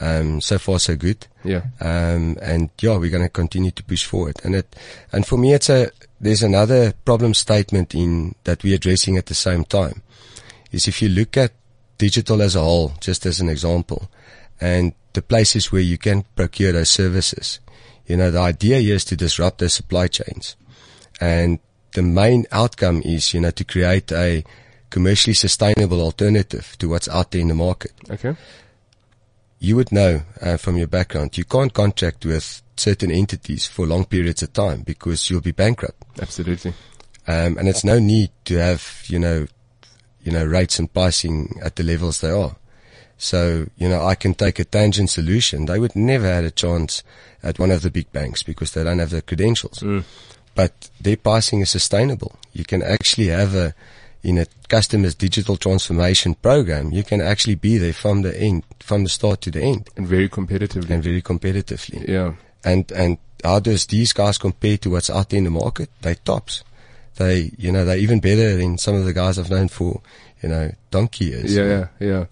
[0.00, 1.26] Um, so far, so good.
[1.44, 1.62] Yeah.
[1.80, 4.40] Um, and yeah, we're going to continue to push forward.
[4.42, 4.74] And it,
[5.12, 9.34] and for me, it's a, there's another problem statement in that we're addressing at the
[9.34, 10.02] same time
[10.72, 11.52] is if you look at
[11.98, 14.10] digital as a whole, just as an example,
[14.60, 17.60] and the places where you can procure those services.
[18.06, 20.56] You know, the idea here is to disrupt those supply chains.
[21.20, 21.60] And
[21.92, 24.44] the main outcome is, you know, to create a
[24.90, 27.92] commercially sustainable alternative to what's out there in the market.
[28.10, 28.36] Okay.
[29.60, 34.04] You would know uh, from your background, you can't contract with certain entities for long
[34.04, 36.02] periods of time because you'll be bankrupt.
[36.20, 36.72] Absolutely.
[37.26, 39.46] Um, and it's no need to have, you know,
[40.22, 42.56] you know, rates and pricing at the levels they are.
[43.16, 45.66] So, you know, I can take a tangent solution.
[45.66, 47.02] They would never had a chance
[47.42, 49.78] at one of the big banks because they don't have the credentials.
[49.78, 50.04] Mm.
[50.54, 52.36] But their pricing is sustainable.
[52.52, 53.74] You can actually have a,
[54.22, 59.04] in a customer's digital transformation program, you can actually be there from the end, from
[59.04, 60.90] the start to the end And very competitively.
[60.90, 62.08] and very competitively.
[62.08, 62.34] yeah.
[62.64, 65.90] And, and how does these guys compare to what's out there in the market?
[66.00, 66.64] They tops.
[67.16, 70.00] They, you know, they're even better than some of the guys I've known for,
[70.42, 71.54] you know, donkey years.
[71.54, 72.24] Yeah, yeah, yeah.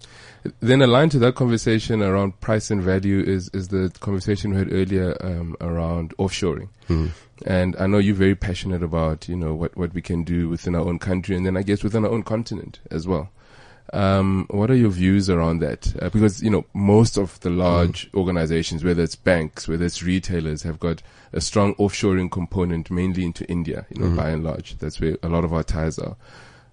[0.59, 4.73] Then aligned to that conversation around price and value is, is the conversation we had
[4.73, 6.67] earlier um, around offshoring.
[6.87, 7.07] Hmm.
[7.45, 10.75] And I know you're very passionate about, you know, what, what we can do within
[10.75, 13.29] our own country and then I guess within our own continent as well.
[13.93, 15.93] Um, what are your views around that?
[16.01, 20.63] Uh, because, you know, most of the large organizations, whether it's banks, whether it's retailers,
[20.63, 21.01] have got
[21.31, 24.77] a strong offshoring component mainly into India, you know, by and large.
[24.79, 26.15] That's where a lot of our ties are.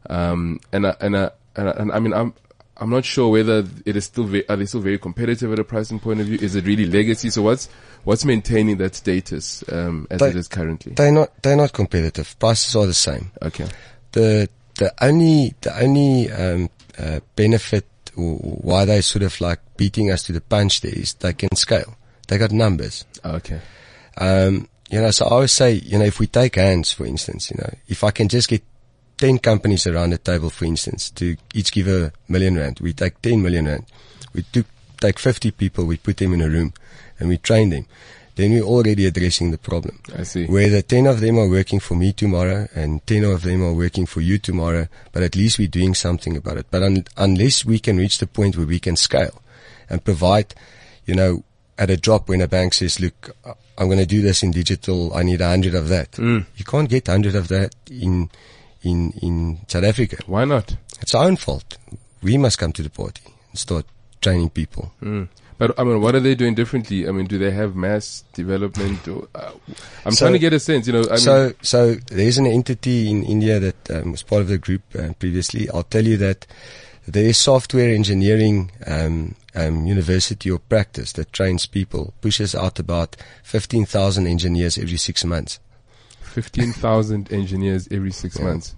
[0.09, 2.33] Um, and, I- and, I- and, I- and I mean, I'm,
[2.79, 5.65] I'm not sure whether it is still, ve- are they still very competitive at a
[5.65, 6.39] pricing point of view?
[6.41, 7.29] Is it really legacy?
[7.29, 7.69] So what's,
[8.05, 10.95] what's maintaining that status, um, as They- it is currently?
[10.95, 12.39] They're not, they're not competitive.
[12.39, 13.31] Prices are the same.
[13.43, 13.67] Okay.
[14.13, 20.11] the the only the only um, uh, benefit or why they sort of like beating
[20.11, 21.97] us to the punch there is they can scale.
[22.29, 23.05] They got numbers.
[23.25, 23.61] Okay.
[24.19, 27.51] Um, you know, so I always say, you know, if we take hands, for instance,
[27.51, 28.63] you know, if I can just get
[29.19, 33.21] 10 companies around the table, for instance, to each give a million rand, we take
[33.23, 33.87] 10 million rand.
[34.33, 34.67] We took,
[35.01, 36.73] take 50 people, we put them in a room
[37.19, 37.87] and we train them.
[38.37, 40.01] Then we're already addressing the problem.
[40.17, 40.47] I see.
[40.47, 44.07] Whether 10 of them are working for me tomorrow and 10 of them are working
[44.07, 46.67] for you tomorrow, but at least we're doing something about it.
[46.71, 49.43] But un- unless we can reach the point where we can scale
[49.89, 50.55] and provide,
[51.05, 51.43] you know,
[51.77, 53.35] at a drop when a bank says, look,
[53.79, 56.13] I'm going to do this in digital, I need a hundred of that.
[56.13, 56.47] Mm.
[56.57, 58.31] You can't get a hundred of that in,
[58.83, 60.19] in, in South Africa.
[60.27, 60.77] Why not?
[61.01, 61.79] It's our own fault.
[62.23, 63.87] We must come to the party and start
[64.21, 64.93] training people.
[65.03, 65.29] Mm.
[65.61, 67.07] But I mean, what are they doing differently?
[67.07, 69.07] I mean, do they have mass development?
[69.07, 69.53] Or, uh,
[70.07, 70.87] I'm So- trying to get a sense.
[70.87, 74.41] You know, I mean, so, so there's an entity in India that um, was part
[74.41, 75.69] of the group uh, previously.
[75.69, 76.47] I'll tell you that
[77.07, 83.17] there is software engineering um, um, university or practice that trains people, pushes out about
[83.43, 85.61] 15,000 engineers every six months.
[86.23, 88.45] fifteen thousand engineers every six Yeah.
[88.45, 88.75] months.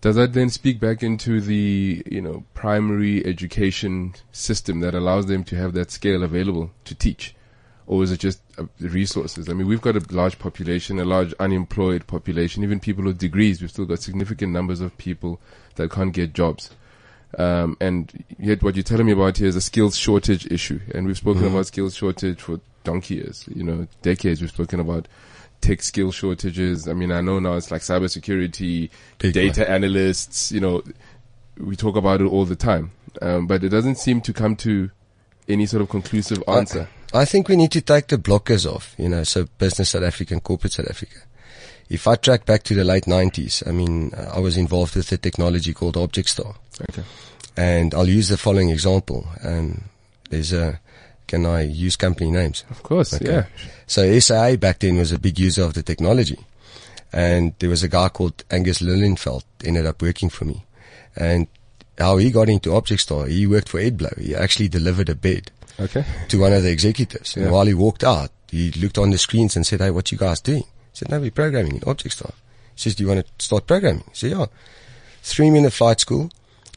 [0.00, 5.44] Does that then speak back into the you know primary education system that allows them
[5.44, 7.34] to have that scale available to teach,
[7.86, 9.48] or is it just uh, the resources?
[9.48, 13.60] I mean, we've got a large population, a large unemployed population, even people with degrees.
[13.60, 15.38] We've still got significant numbers of people
[15.74, 16.70] that can't get jobs.
[17.38, 20.80] Um, and yet what you're telling me about here is a skills shortage issue.
[20.94, 24.40] And we've spoken about skills shortage for donkey years, you know, decades.
[24.40, 25.06] We've spoken about
[25.60, 26.88] tech skill shortages.
[26.88, 30.82] I mean, I know now it's like cybersecurity, Big data analysts, you know,
[31.58, 32.92] we talk about it all the time.
[33.20, 34.90] Um, but it doesn't seem to come to
[35.48, 36.88] any sort of conclusive answer.
[37.12, 40.34] I think we need to take the blockers off, you know, so business South Africa
[40.34, 41.18] and corporate South Africa.
[41.88, 45.10] If I track back to the late 90s, I mean, uh, I was involved with
[45.10, 46.54] a technology called ObjectStar.
[46.90, 47.02] Okay.
[47.56, 49.26] And I'll use the following example.
[49.42, 49.82] Um,
[50.30, 50.78] there's a,
[51.30, 52.64] can I use company names?
[52.70, 53.14] Of course.
[53.14, 53.24] Okay.
[53.32, 53.46] Yeah.
[53.86, 56.38] So SAA back then was a big user of the technology.
[57.12, 60.64] And there was a guy called Angus Lilienfeld ended up working for me.
[61.16, 61.46] And
[61.98, 64.18] how he got into ObjectStar, he worked for Edblo.
[64.18, 66.04] He actually delivered a bed Okay.
[66.28, 67.36] to one of the executives.
[67.36, 67.44] Yeah.
[67.44, 70.18] And while he walked out, he looked on the screens and said, Hey, what you
[70.18, 70.62] guys doing?
[70.64, 72.32] He said, No, we're programming in ObjectStar.
[72.74, 74.04] He says, Do you want to start programming?
[74.10, 74.46] He said, Yeah.
[75.38, 76.30] In a flight school.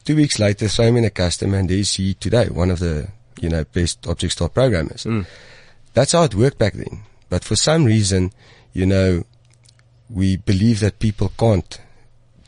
[0.04, 3.08] Two weeks later, throw him in a customer and there's he today, one of the,
[3.40, 5.04] you know, best ObjectStar programmers.
[5.04, 5.26] Mm.
[5.92, 7.02] That's how it worked back then.
[7.28, 8.32] But for some reason,
[8.72, 9.24] you know,
[10.10, 11.80] we believe that people can't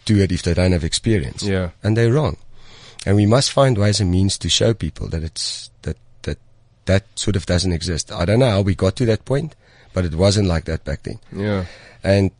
[0.04, 1.42] do it if they don't have experience.
[1.42, 1.70] Yeah.
[1.82, 2.36] And they're wrong.
[3.04, 6.38] And we must find ways and means to show people that it's, that, that,
[6.86, 8.10] that sort of doesn't exist.
[8.10, 9.54] I don't know how we got to that point,
[9.92, 11.20] but it wasn't like that back then.
[11.32, 11.66] Yeah.
[12.02, 12.30] And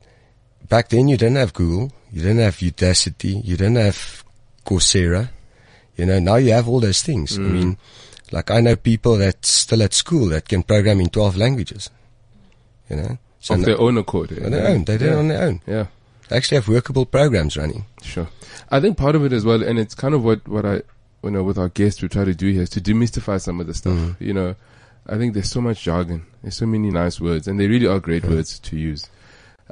[0.68, 4.24] back then you didn't have Google, you didn't have Udacity, you didn't have
[4.64, 5.30] Coursera.
[5.96, 7.38] You know, now you have all those things.
[7.38, 7.78] I mean,
[8.33, 11.91] like I know people that's still at school that can program in 12 languages.
[12.91, 13.19] You know?
[13.41, 14.33] So Of no- their own accord.
[14.33, 14.45] Eh?
[14.45, 14.85] on their own.
[14.85, 15.61] They did it on their own.
[15.67, 15.87] Yeah.
[16.29, 17.87] They actually have workable programs running.
[18.03, 18.29] Sure.
[18.71, 20.83] I think part of it as well, and it's kind of what, what I,
[21.23, 23.67] you know, with our guests, we try to do here is to demystify some of
[23.67, 23.95] the stuff.
[23.95, 24.21] Mm.
[24.21, 24.55] You know,
[25.07, 26.27] I think there's so much jargon.
[26.43, 28.31] There's so many nice words, and they really are great mm.
[28.31, 29.09] words to use.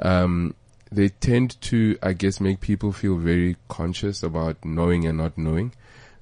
[0.01, 0.55] Um,
[0.93, 5.73] they tend to, I guess, make people feel very conscious about knowing and not knowing.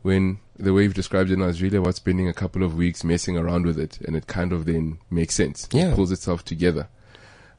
[0.00, 3.02] When the way you've described it now is really about spending a couple of weeks
[3.04, 5.68] messing around with it, and it kind of then makes sense.
[5.72, 5.88] Yeah.
[5.90, 6.88] It pulls itself together.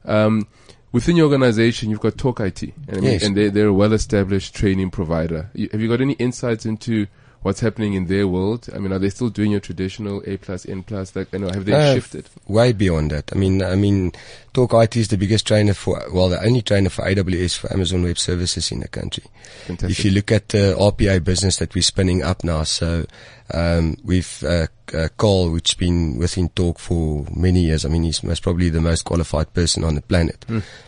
[0.04, 0.48] Um,
[0.92, 3.22] within your organization, you've got Torque IT, and, Yes.
[3.22, 5.50] and they're, they're a well-established training provider.
[5.54, 7.06] You, have you got any insights into
[7.44, 8.68] what's happening in their world?
[8.74, 11.14] I mean, are they still doing your traditional A plus, N plus?
[11.14, 12.28] Like, I know, have they Uh, shifted?
[12.48, 13.30] way beyond that.
[13.32, 14.12] I mean, I mean,
[14.52, 18.02] Torque IT is the biggest trainer for, well, the only trainer for AWS for Amazon
[18.02, 19.24] Web Services in the country.
[19.66, 19.90] Fantastic.
[19.98, 23.04] If you look at the RPA business that we're spinning up now, so
[23.52, 27.84] um, we've uh, uh, Carl, which's been within Torque for many years.
[27.84, 30.44] I mean, he's most probably the most qualified person on the planet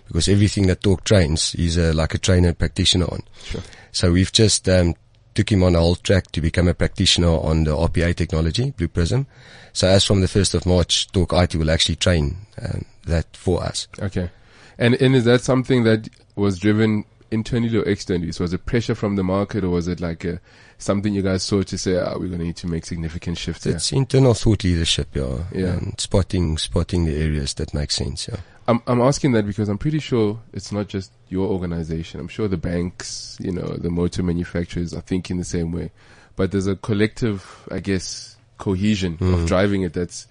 [0.09, 3.21] because everything that Torque trains, he's uh, like a trainer practitioner on.
[3.45, 3.61] Sure.
[3.93, 4.95] So we've just um,
[5.37, 8.89] took him on a whole track to become a practitioner on the RPA technology, Blue
[8.89, 9.27] Prism.
[9.73, 13.63] So as from the 1st of March, Torque IT will actually train um, that for
[13.63, 13.87] us.
[14.01, 14.31] Okay.
[14.79, 18.33] And, and is that something that was driven internally or externally?
[18.33, 20.41] So was it pressure from the market or was it like a,
[20.79, 23.65] something you guys saw to say, ah, we're going to need to make significant shifts
[23.65, 23.77] here?
[23.77, 25.67] It's internal thought leadership, yeah, Yeah.
[25.75, 28.29] and spotting spotting the areas that make sense.
[28.29, 32.19] Yeah, I'm, I'm asking that because I'm pretty sure it's not just your organization.
[32.21, 35.91] I'm sure the banks, you know, the motor manufacturers are thinking the same way.
[36.35, 40.27] But there's a collective, I guess, cohesion of driving it that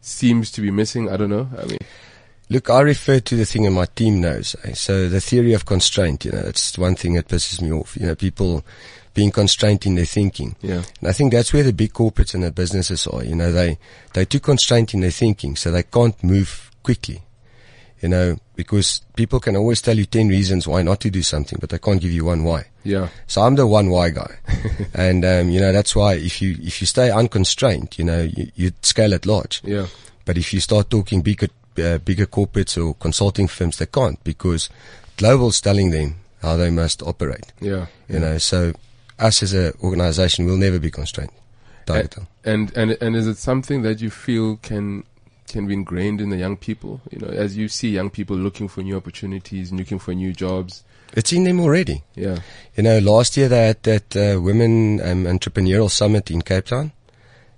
[0.00, 1.08] seems to be missing.
[1.08, 1.48] I don't know.
[1.58, 1.78] I mean,
[2.50, 4.56] Look, I refer to the thing and my team knows.
[4.64, 4.72] eh.
[4.72, 7.94] So the theory of constraint, you know, that's one thing that pisses me off.
[7.96, 8.64] You know, people
[9.12, 10.56] being constrained in their thinking.
[10.62, 13.22] yeah, And I think that's where the big corporates and the businesses are.
[13.22, 13.78] You know, they,
[14.14, 17.20] they're too constrained in their thinking, so they can't move quickly.
[18.00, 21.58] You know, because people can always tell you 10 reasons why not to do something,
[21.60, 22.66] but they can't give you one why.
[22.84, 24.38] yeah, So I'm the one why guy.
[24.94, 28.50] and, um, you know, that's why if you, if you stay unconstrained, you know, you,
[28.54, 29.60] you scale at large.
[29.64, 29.86] yeah,
[30.24, 34.70] But if you start talking bigger, uh, bigger corporates or consulting firms, they can't because
[35.16, 37.52] global's telling them how they must operate.
[37.60, 37.86] yeah.
[38.08, 38.72] You know, so
[39.18, 41.32] us as an organization will never be constrained.
[41.86, 42.28] Digital.
[42.44, 45.04] And and and is it something that you feel can
[45.52, 47.00] can be ingrained in the young people?
[47.10, 50.84] You know, as you see young people looking for new opportunities, looking for new jobs.
[51.14, 52.02] It's in them already.
[52.14, 52.38] Yeah,
[52.76, 56.92] You know, last year they had that uh, Women um, Entrepreneurial Summit in Cape Town.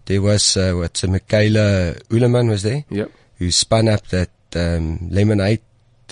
[0.06, 5.08] There was, uh, what's a Mikaila Ulmer was there, yep, who spun up that um,
[5.10, 5.60] lemonade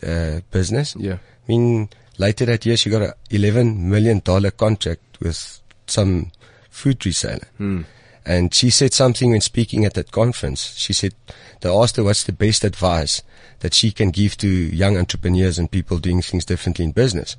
[0.02, 0.94] uh, business.
[0.98, 1.88] yeah, I mean,
[2.18, 6.30] later that year she got a eleven million dollar contract with some
[6.70, 7.46] food reseller.
[7.56, 7.82] Hmm.
[8.24, 10.74] And she said something when speaking at that conference.
[10.76, 11.14] She said
[11.60, 13.22] they asked her what's the best advice
[13.60, 17.36] that she can give to young entrepreneurs and people doing things differently in business.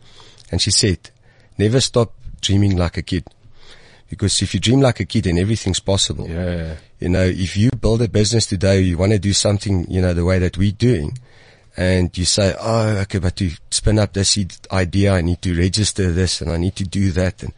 [0.51, 1.11] And she said,
[1.57, 3.25] never stop dreaming like a kid.
[4.09, 6.27] Because if you dream like a kid, then everything's possible.
[6.27, 10.01] yeah, You know, if you build a business today, you want to do something, you
[10.01, 11.17] know, the way that we're doing,
[11.77, 14.37] and you say, oh, okay, but to spin up this
[14.71, 17.43] idea, I need to register this and I need to do that.
[17.43, 17.53] And,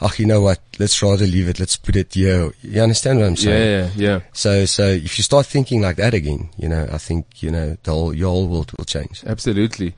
[0.00, 0.60] oh, you know what?
[0.78, 1.58] Let's rather leave it.
[1.58, 2.52] Let's put it here.
[2.62, 3.90] You understand what I'm saying?
[3.96, 4.20] yeah, yeah.
[4.32, 7.76] So, so if you start thinking like that again, you know, I think, you know,
[7.82, 9.24] the whole, your whole world will change.
[9.26, 9.94] Absolutely.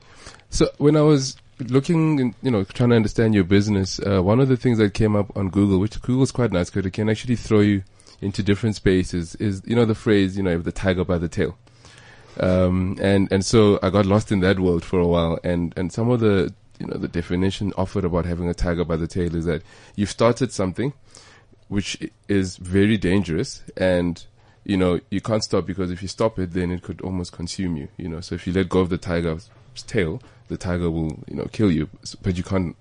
[0.49, 4.39] So when I was looking, and, you know, trying to understand your business, uh, one
[4.39, 7.09] of the things that came up on Google, which Google's quite nice because it can
[7.09, 7.83] actually throw you
[8.21, 11.57] into different spaces, is you know the phrase, you know, the tiger by the tail.
[12.39, 15.91] Um, and and so I got lost in that world for a while, and and
[15.91, 19.35] some of the you know the definition offered about having a tiger by the tail
[19.35, 19.61] is that
[19.95, 20.93] you've started something
[21.67, 24.25] which is very dangerous and
[24.63, 27.75] you know you can't stop because if you stop it then it could almost consume
[27.75, 28.21] you you know.
[28.21, 29.49] So if you let go of the tiger's
[29.87, 31.89] tail the tiger will you know kill you.
[32.21, 32.75] But you can't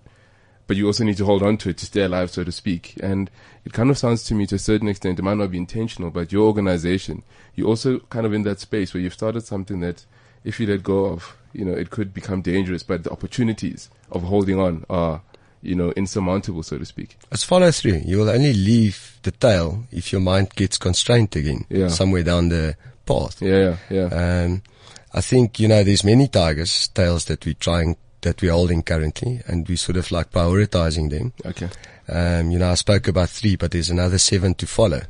[0.68, 2.94] but you also need to hold on to it to stay alive so to speak
[3.02, 3.28] and
[3.64, 6.11] it kind of sounds to me to a certain extent it might not be intentional
[6.11, 7.22] but your organization
[7.57, 10.04] you're also kind of in that space where you've started something that
[10.44, 14.22] if you let go of you know it could become dangerous but the opportunities of
[14.22, 15.20] holding on are
[15.62, 18.02] you know insurmountable so to speak It's follow through.
[18.04, 21.88] You will only leave the tail if your mind gets constrained again, Yeah.
[21.88, 22.76] somewhere down the
[23.07, 23.42] path.
[23.42, 24.62] yeah yeah yeah Um,
[25.12, 27.96] I think, you know, there's many tigers, tails that we're trying,
[28.29, 31.33] that we're holding currently, and we sort of like prioritizing them.
[31.44, 31.69] okay
[32.09, 35.02] Um, you know, I spoke about three, but there's another seven to follow.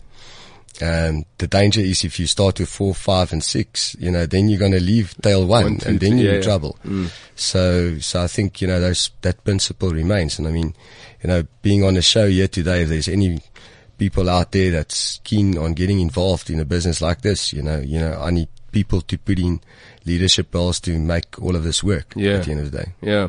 [0.80, 4.48] Um, the danger is if you start with four, five, and six, you know, then
[4.48, 6.50] you're going to leave tail one, One, two, and then you're yeah, in yeah.
[6.50, 6.78] trouble.
[7.34, 10.38] So, so I think, you know, those, that principle remains.
[10.38, 10.74] And I mean,
[11.22, 13.40] you know, being on the show here today, if there's any
[13.98, 17.80] people out there that's keen on getting involved in a business like this, you know,
[17.80, 18.48] you know, I need
[18.78, 19.60] people to put in
[20.10, 22.34] leadership roles to make all of this work Yeah.
[22.36, 22.88] at the end of the day.
[23.12, 23.28] Yeah.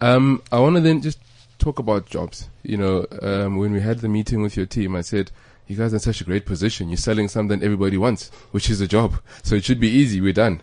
[0.00, 1.18] Um, I want to then just
[1.58, 2.48] talk about jobs.
[2.62, 5.30] You know, um, when we had the meeting with your team, I said,
[5.66, 6.88] you guys are in such a great position.
[6.88, 9.10] You're selling something everybody wants, which is a job.
[9.42, 10.20] So it should be easy.
[10.20, 10.62] We're done.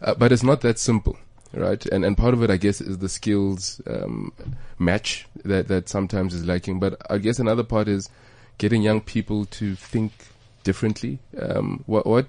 [0.00, 1.16] Uh, but it's not that simple,
[1.52, 1.84] right?
[1.86, 4.32] And and part of it, I guess, is the skills um,
[4.78, 6.78] match that that sometimes is lacking.
[6.78, 8.08] But I guess another part is
[8.58, 10.12] getting young people to think
[10.62, 11.18] differently.
[11.40, 12.26] Um, what what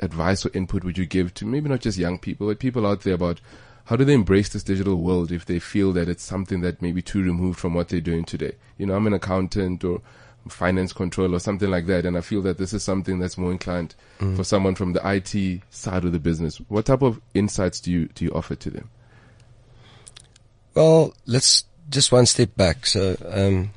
[0.00, 3.02] advice or input would you give to maybe not just young people, but people out
[3.02, 3.40] there about
[3.86, 6.92] how do they embrace this digital world if they feel that it's something that may
[6.92, 8.56] be too removed from what they're doing today?
[8.78, 10.02] You know, I'm an accountant or
[10.48, 12.04] finance control or something like that.
[12.04, 15.62] And I feel that this is something that's more inclined for someone from the IT
[15.70, 16.58] side of the business.
[16.68, 18.90] What type of insights do you, do you offer to them?
[20.74, 22.86] Well, let's just one step back.
[22.86, 23.70] So, um,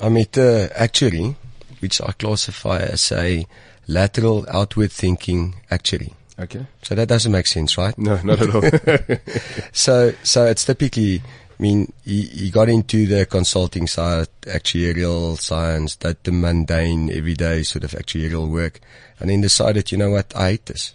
[0.00, 1.36] I met uh, actuary,
[1.80, 3.46] which I classify as a
[3.86, 6.14] lateral outward thinking actuary.
[6.38, 6.66] Okay.
[6.82, 7.96] So that doesn't make sense, right?
[7.96, 8.62] No, not at all.
[9.72, 11.22] So, so it's typically,
[11.58, 17.62] I mean, he, he got into the consulting side, actuarial science, that the mundane, everyday
[17.62, 18.80] sort of actuarial work,
[19.18, 20.92] and then decided, you know what, I hate this.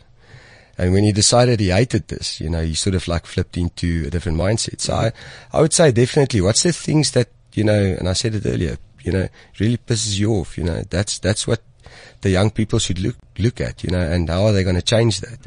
[0.78, 4.06] And when he decided he hated this, you know, he sort of like flipped into
[4.08, 4.80] a different mindset.
[4.80, 5.12] So I,
[5.54, 8.78] I would say definitely, what's the things that, you know, and I said it earlier,
[9.04, 9.28] you know,
[9.60, 11.62] really pisses you off, you know, that's, that's what
[12.22, 14.82] the young people should look, look at, you know, and how are they going to
[14.82, 15.46] change that?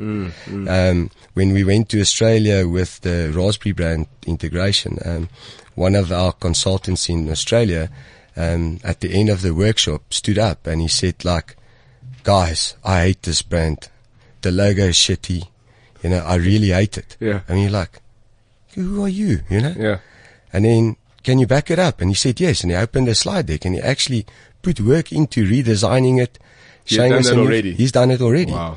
[0.69, 5.29] Um, when we went to Australia with the Raspberry brand integration, um,
[5.75, 7.91] one of our consultants in Australia,
[8.37, 11.57] um, at the end of the workshop stood up and he said like,
[12.23, 13.89] guys, I hate this brand.
[14.43, 15.49] The logo is shitty.
[16.03, 17.17] You know, I really hate it.
[17.21, 17.41] Yeah.
[17.49, 18.01] And you're like,
[18.75, 19.41] who are you?
[19.49, 19.75] You know?
[19.77, 19.99] yeah.
[20.53, 22.01] And then, can you back it up?
[22.01, 22.63] And he said yes.
[22.63, 24.27] And he opened the slide deck and he actually
[24.65, 26.39] put work into redesigning it.
[26.85, 27.75] He's done that already?
[27.75, 28.53] He's done it already.
[28.53, 28.77] Wow.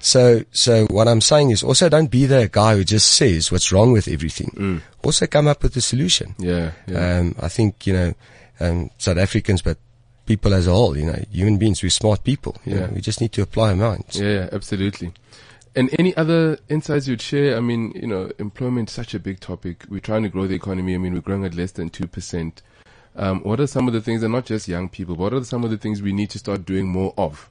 [0.00, 3.72] So, so what I'm saying is also don't be the guy who just says what's
[3.72, 4.82] wrong with everything.
[5.02, 6.34] Also come up with a solution.
[6.38, 6.72] Yeah.
[6.86, 7.18] Yeah.
[7.20, 8.14] Um, I think, you know,
[8.60, 9.78] um, South Africans, but
[10.26, 12.56] people as a whole, you know, human beings, we're smart people.
[12.66, 12.80] You Yeah.
[12.86, 14.20] know, we just need to apply our minds.
[14.20, 15.12] Yeah, yeah, absolutely.
[15.76, 17.56] And any other insights you'd share?
[17.56, 19.84] I mean, you know, employment is such a big topic.
[19.88, 20.94] We're trying to grow the economy.
[20.94, 22.62] I mean, we're growing at less than 2%.
[23.16, 25.62] Um, what are some of the things, and not just young people, what are some
[25.64, 27.48] of the things we need to start doing more of?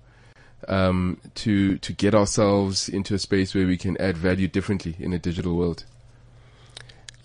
[0.67, 5.11] Um, to, to get ourselves into a space where we can add value differently in
[5.11, 5.83] a digital world.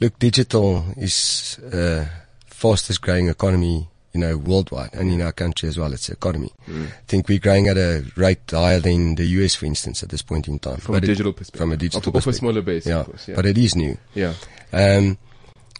[0.01, 2.07] Look, digital is uh,
[2.47, 5.93] fastest growing economy, you know, worldwide and in our country as well.
[5.93, 6.51] It's the economy.
[6.68, 6.86] Mm.
[6.86, 10.22] I think we're growing at a rate higher than the US, for instance, at this
[10.22, 10.78] point in time.
[10.78, 11.61] From But a it- digital perspective.
[11.61, 13.28] From a digital Off, off a smaller base, yeah, of course.
[13.28, 13.36] Yeah.
[13.36, 13.97] but it is new.
[14.14, 14.34] yeah.
[14.72, 15.16] Um,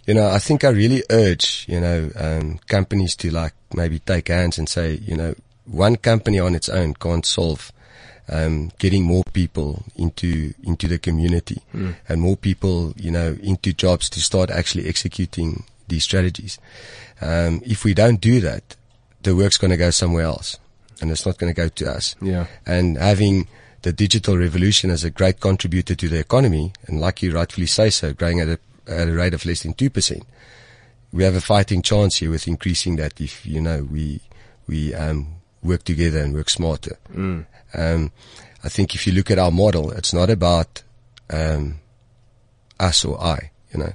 [0.09, 4.28] you know, I think I really urge, you know, um, companies to like maybe take
[4.28, 5.34] hands and say, you know,
[5.66, 7.70] one company on its own can't solve
[8.30, 11.61] um, getting more people into into the community
[12.09, 16.59] and more people, you know, into jobs to start actually executing these strategies.
[17.20, 18.76] Um, if we don't do that,
[19.22, 20.59] the work's going to go somewhere else,
[21.00, 22.46] and it's not going to go to us Yeah.
[22.66, 23.48] and having
[23.82, 27.90] the digital revolution as a great contributor to the economy, and like you rightfully say
[27.90, 28.59] so, growing at a,
[28.89, 30.22] at a rate of less than 2%,
[31.12, 34.20] we have a fighting chance here with increasing that if, you know, we,
[34.66, 36.99] we, um, work together and work smarter.
[37.74, 38.12] Um,
[38.62, 40.82] I think if you look at our model, it's not about,
[41.30, 41.80] um,
[42.78, 43.93] us or I, you know,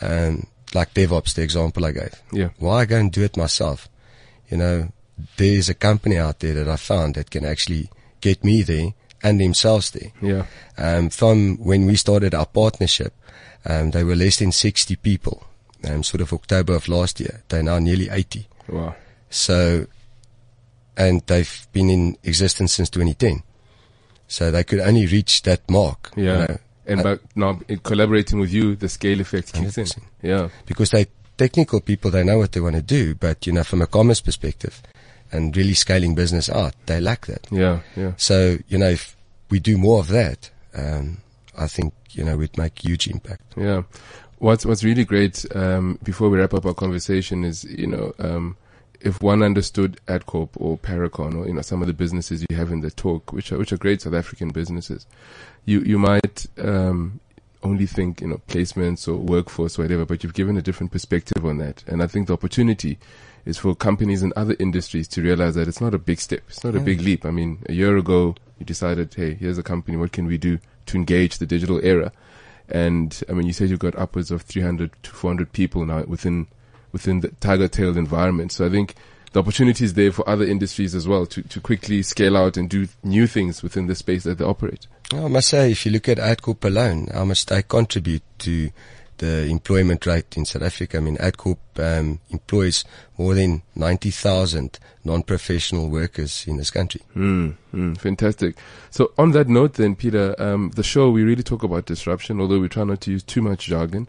[0.00, 2.22] um, like DevOps, the example I gave.
[2.32, 2.50] Yeah.
[2.58, 3.88] Why go and do it myself?
[4.50, 4.92] You know,
[5.36, 9.40] there's a company out there that I found that can actually get me there and
[9.40, 10.12] themselves there.
[10.20, 10.46] Yeah.
[10.76, 13.14] Um, from when we started our partnership,
[13.64, 15.46] um, they were less than 60 people.
[15.86, 17.42] Um, sort of October of last year.
[17.48, 18.46] They're now nearly 80.
[18.68, 18.94] Wow.
[19.28, 19.86] So,
[20.96, 23.42] and they've been in existence since 2010.
[24.28, 26.10] So they could only reach that mark.
[26.16, 26.46] you Yeah.
[26.46, 26.56] know,
[26.86, 29.84] and by now in collaborating with you, the scale effect kicks in.
[29.84, 29.98] 100%.
[30.22, 30.48] Yeah.
[30.66, 31.06] because they
[31.36, 34.20] technical people, they know what they want to do, but you know, from a commerce
[34.20, 34.80] perspective
[35.32, 37.46] and really scaling business out, they lack that.
[37.50, 37.80] Yeah.
[37.96, 38.12] Yeah.
[38.16, 39.16] So, you know, if
[39.50, 41.18] we do more of that, um,
[41.58, 43.42] I think, you know, we'd make huge impact.
[43.56, 43.82] Yeah.
[44.38, 48.56] What's what's really great um, before we wrap up our conversation is you know um,
[49.00, 52.72] if one understood AdCorp or Paracon or you know some of the businesses you have
[52.72, 55.06] in the talk, which are which are great South African businesses,
[55.64, 57.20] you you might um,
[57.62, 61.44] only think you know placements or workforce or whatever, but you've given a different perspective
[61.46, 62.98] on that, and I think the opportunity
[63.44, 66.64] is for companies in other industries to realize that it's not a big step, it's
[66.64, 67.26] not a big leap.
[67.26, 70.58] I mean, a year ago you decided, hey, here's a company, what can we do
[70.86, 72.12] to engage the digital era?
[72.68, 76.46] And I mean, you said you've got upwards of 300 to 400 people now within
[76.92, 78.52] within the tiger tailed environment.
[78.52, 78.94] So I think
[79.32, 82.70] the opportunity is there for other industries as well to, to quickly scale out and
[82.70, 84.86] do new things within the space that they operate.
[85.12, 88.70] I must say, if you look at AdCorp alone, how much they contribute to
[89.18, 90.96] the employment rate in South Africa.
[90.96, 92.84] I mean, AdCorp um, employs
[93.16, 97.02] more than 90,000 non-professional workers in this country.
[97.14, 98.56] Mm, mm, fantastic.
[98.90, 102.60] So on that note then, Peter, um, the show, we really talk about disruption, although
[102.60, 104.08] we try not to use too much jargon.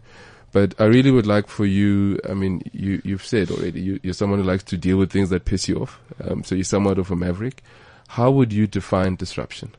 [0.52, 4.14] But I really would like for you, I mean, you, you've said already, you, are
[4.14, 6.00] someone who likes to deal with things that piss you off.
[6.22, 7.62] Um, so you're somewhat of a maverick.
[8.08, 9.74] How would you define disruption?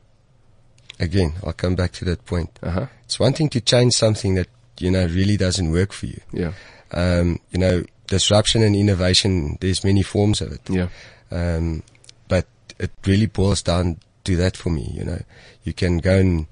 [1.00, 2.58] Again, I'll come back to that point.
[2.62, 2.86] Uh-huh.
[3.04, 4.48] It's one thing to change something that,
[4.80, 6.20] you know, really doesn't work for you.
[6.32, 6.52] Yeah.
[6.92, 10.60] Um, you know, disruption and innovation, there's many forms of it.
[10.68, 10.88] Yeah.
[11.30, 11.82] Um,
[12.28, 12.46] but
[12.78, 15.20] it really boils down to that for me, you know.
[15.64, 16.46] You can go and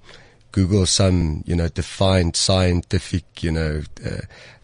[0.53, 4.21] Google some, you know, defined scientific, you know, uh,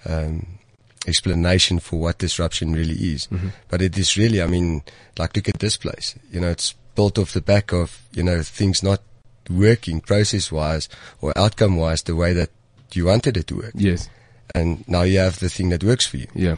[0.07, 0.59] um,
[1.07, 3.27] explanation for what disruption really is.
[3.27, 3.49] Mm-hmm.
[3.69, 4.83] But it is really, I mean,
[5.19, 6.15] like look at this place.
[6.31, 9.01] You know, it's built off the back of, you know, things not
[9.51, 10.89] working process wise
[11.21, 12.51] or outcome wise the way that
[12.97, 13.73] you wanted it to work.
[13.75, 14.09] Yes.
[14.55, 16.27] And now you have the thing that works for you.
[16.35, 16.57] Yeah.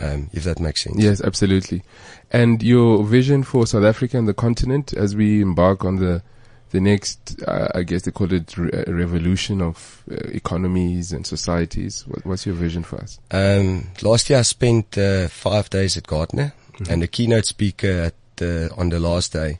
[0.00, 0.96] Um, if that makes sense.
[0.98, 1.82] Yes, absolutely.
[2.30, 6.22] And your vision for South Africa and the continent as we embark on the
[6.70, 12.04] the next, uh, I guess they call it re- revolution of uh, economies and societies.
[12.06, 13.18] What, what's your vision for us?
[13.32, 16.92] Um, last year I spent uh, five days at Gartner, Mm-hmm.
[16.92, 19.58] and the keynote speaker at the, on the last day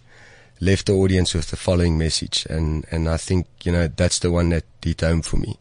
[0.61, 4.31] left the audience with the following message, and and I think you know that's the
[4.31, 5.59] one that hit home for me.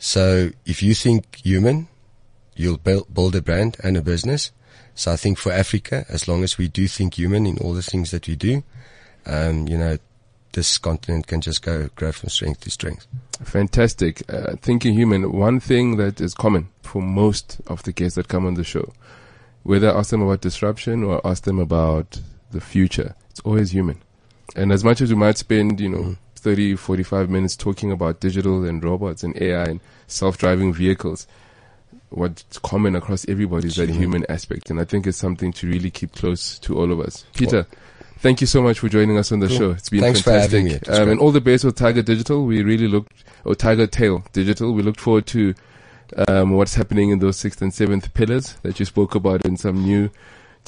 [0.00, 1.86] So if you think human,
[2.56, 4.50] you'll build, build a brand and a business.
[4.94, 7.82] So I think for Africa, as long as we do think human in all the
[7.82, 8.64] things that we do,
[9.26, 9.98] um, you know,
[10.52, 13.06] this continent can just go grow from strength to strength.
[13.44, 14.22] Fantastic.
[14.28, 18.46] Uh, thinking human, one thing that is common for most of the guests that come
[18.46, 18.92] on the show,
[19.64, 22.20] whether I ask them about disruption or ask them about
[22.50, 24.00] the future, it's always human.
[24.56, 28.64] And as much as we might spend, you know, 30, 45 minutes talking about digital
[28.64, 31.26] and robots and AI and self-driving vehicles,
[32.10, 34.70] what's common across everybody is that human aspect.
[34.70, 37.24] And I think it's something to really keep close to all of us.
[37.34, 37.66] Peter,
[38.18, 39.70] thank you so much for joining us on the show.
[39.72, 40.88] It's been Thanks for fantastic.
[40.88, 42.44] Um, and all the best with Tiger Digital.
[42.44, 44.72] We really looked, or Tiger Tail Digital.
[44.72, 45.54] We looked forward to
[46.28, 49.82] um, what's happening in those sixth and seventh pillars that you spoke about in some
[49.82, 50.10] new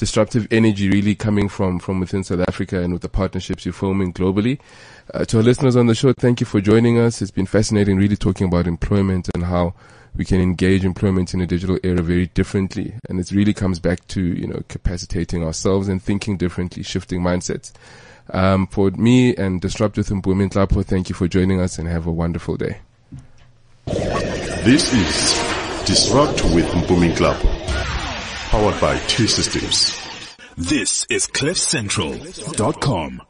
[0.03, 4.11] disruptive energy really coming from, from within South Africa and with the partnerships you're forming
[4.11, 4.59] globally.
[5.13, 7.21] Uh, to our listeners on the show, thank you for joining us.
[7.21, 9.73] It's been fascinating really talking about employment and how
[10.13, 12.95] we can engage employment in a digital era very differently.
[13.07, 17.71] And it really comes back to, you know, capacitating ourselves and thinking differently, shifting mindsets.
[18.31, 22.07] Um, for me and Disrupt with Mpumi Nhlapo, thank you for joining us and have
[22.07, 22.79] a wonderful day.
[23.85, 27.37] This is Disrupt with Mpumi Club,
[28.53, 29.97] powered by two Systems.
[30.55, 33.23] This is CliffCentral.com.